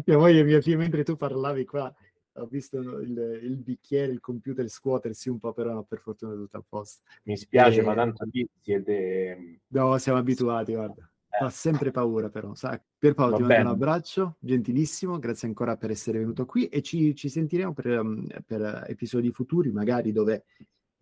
mia 0.06 0.18
moglie 0.18 0.40
e 0.40 0.44
mia 0.44 0.62
figlia, 0.62 0.78
mentre 0.78 1.04
tu 1.04 1.18
parlavi 1.18 1.66
qua, 1.66 1.94
ho 2.34 2.46
visto 2.46 2.78
il, 2.78 3.40
il, 3.42 3.58
bicchiere, 3.58 4.12
il 4.12 4.20
computer 4.20 4.68
scuotersi 4.68 5.30
un 5.30 5.40
po', 5.40 5.54
però 5.54 5.74
no, 5.74 5.84
per 5.84 6.00
fortuna 6.00 6.34
è 6.34 6.36
tutto 6.36 6.58
a 6.58 6.64
posto. 6.68 7.02
Mi 7.24 7.36
spiace, 7.36 7.80
e... 7.80 7.84
ma 7.84 7.96
tanto 7.96 8.26
lì 8.32 8.48
siete... 8.62 9.62
No, 9.68 9.98
siamo 9.98 10.20
abituati, 10.20 10.74
guarda. 10.74 11.10
Fa 11.36 11.50
sempre 11.50 11.90
paura 11.90 12.30
però, 12.30 12.54
sai. 12.54 12.80
Pierpaolo, 12.96 13.38
ti 13.38 13.42
mando 13.42 13.62
un 13.62 13.68
abbraccio, 13.68 14.36
gentilissimo, 14.40 15.18
grazie 15.18 15.48
ancora 15.48 15.78
per 15.78 15.90
essere 15.90 16.20
venuto 16.20 16.46
qui 16.46 16.68
e 16.68 16.84
ci, 16.84 17.16
ci 17.16 17.28
sentiremo 17.28 17.74
per, 17.74 17.88
um, 18.00 18.28
per 18.46 18.86
episodi 18.88 19.32
futuri, 19.32 19.72
magari 19.72 20.12
dove 20.12 20.46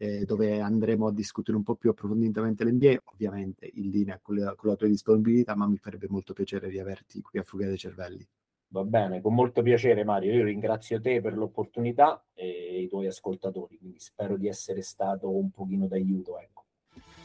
eh, 0.01 0.25
dove 0.25 0.59
andremo 0.59 1.07
a 1.07 1.11
discutere 1.11 1.55
un 1.55 1.61
po' 1.61 1.75
più 1.75 1.91
approfonditamente 1.91 2.65
l'NBA, 2.65 3.03
ovviamente 3.03 3.69
in 3.71 3.91
linea 3.91 4.19
con 4.19 4.35
la, 4.35 4.55
con 4.55 4.71
la 4.71 4.75
tua 4.75 4.87
disponibilità, 4.87 5.55
ma 5.55 5.67
mi 5.67 5.77
farebbe 5.77 6.07
molto 6.09 6.33
piacere 6.33 6.69
riaverti 6.69 7.21
qui 7.21 7.37
a 7.37 7.43
Fuga 7.43 7.67
dei 7.67 7.77
Cervelli. 7.77 8.27
Va 8.69 8.83
bene, 8.83 9.21
con 9.21 9.35
molto 9.35 9.61
piacere 9.61 10.03
Mario. 10.03 10.33
Io 10.33 10.43
ringrazio 10.43 10.99
te 10.99 11.21
per 11.21 11.37
l'opportunità 11.37 12.25
e 12.33 12.81
i 12.81 12.87
tuoi 12.87 13.05
ascoltatori, 13.05 13.77
quindi 13.77 13.99
spero 13.99 14.37
di 14.37 14.47
essere 14.47 14.81
stato 14.81 15.29
un 15.29 15.51
pochino 15.51 15.85
d'aiuto. 15.85 16.39
Ecco. 16.39 16.63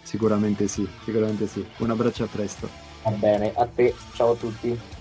Sicuramente 0.02 0.68
sì, 0.68 0.86
sicuramente 1.02 1.46
sì. 1.46 1.64
Un 1.78 1.90
abbraccio 1.90 2.24
a 2.24 2.28
presto. 2.28 2.68
Va 3.04 3.10
bene, 3.12 3.54
a 3.54 3.66
te, 3.66 3.94
ciao 4.12 4.32
a 4.32 4.36
tutti. 4.36 4.95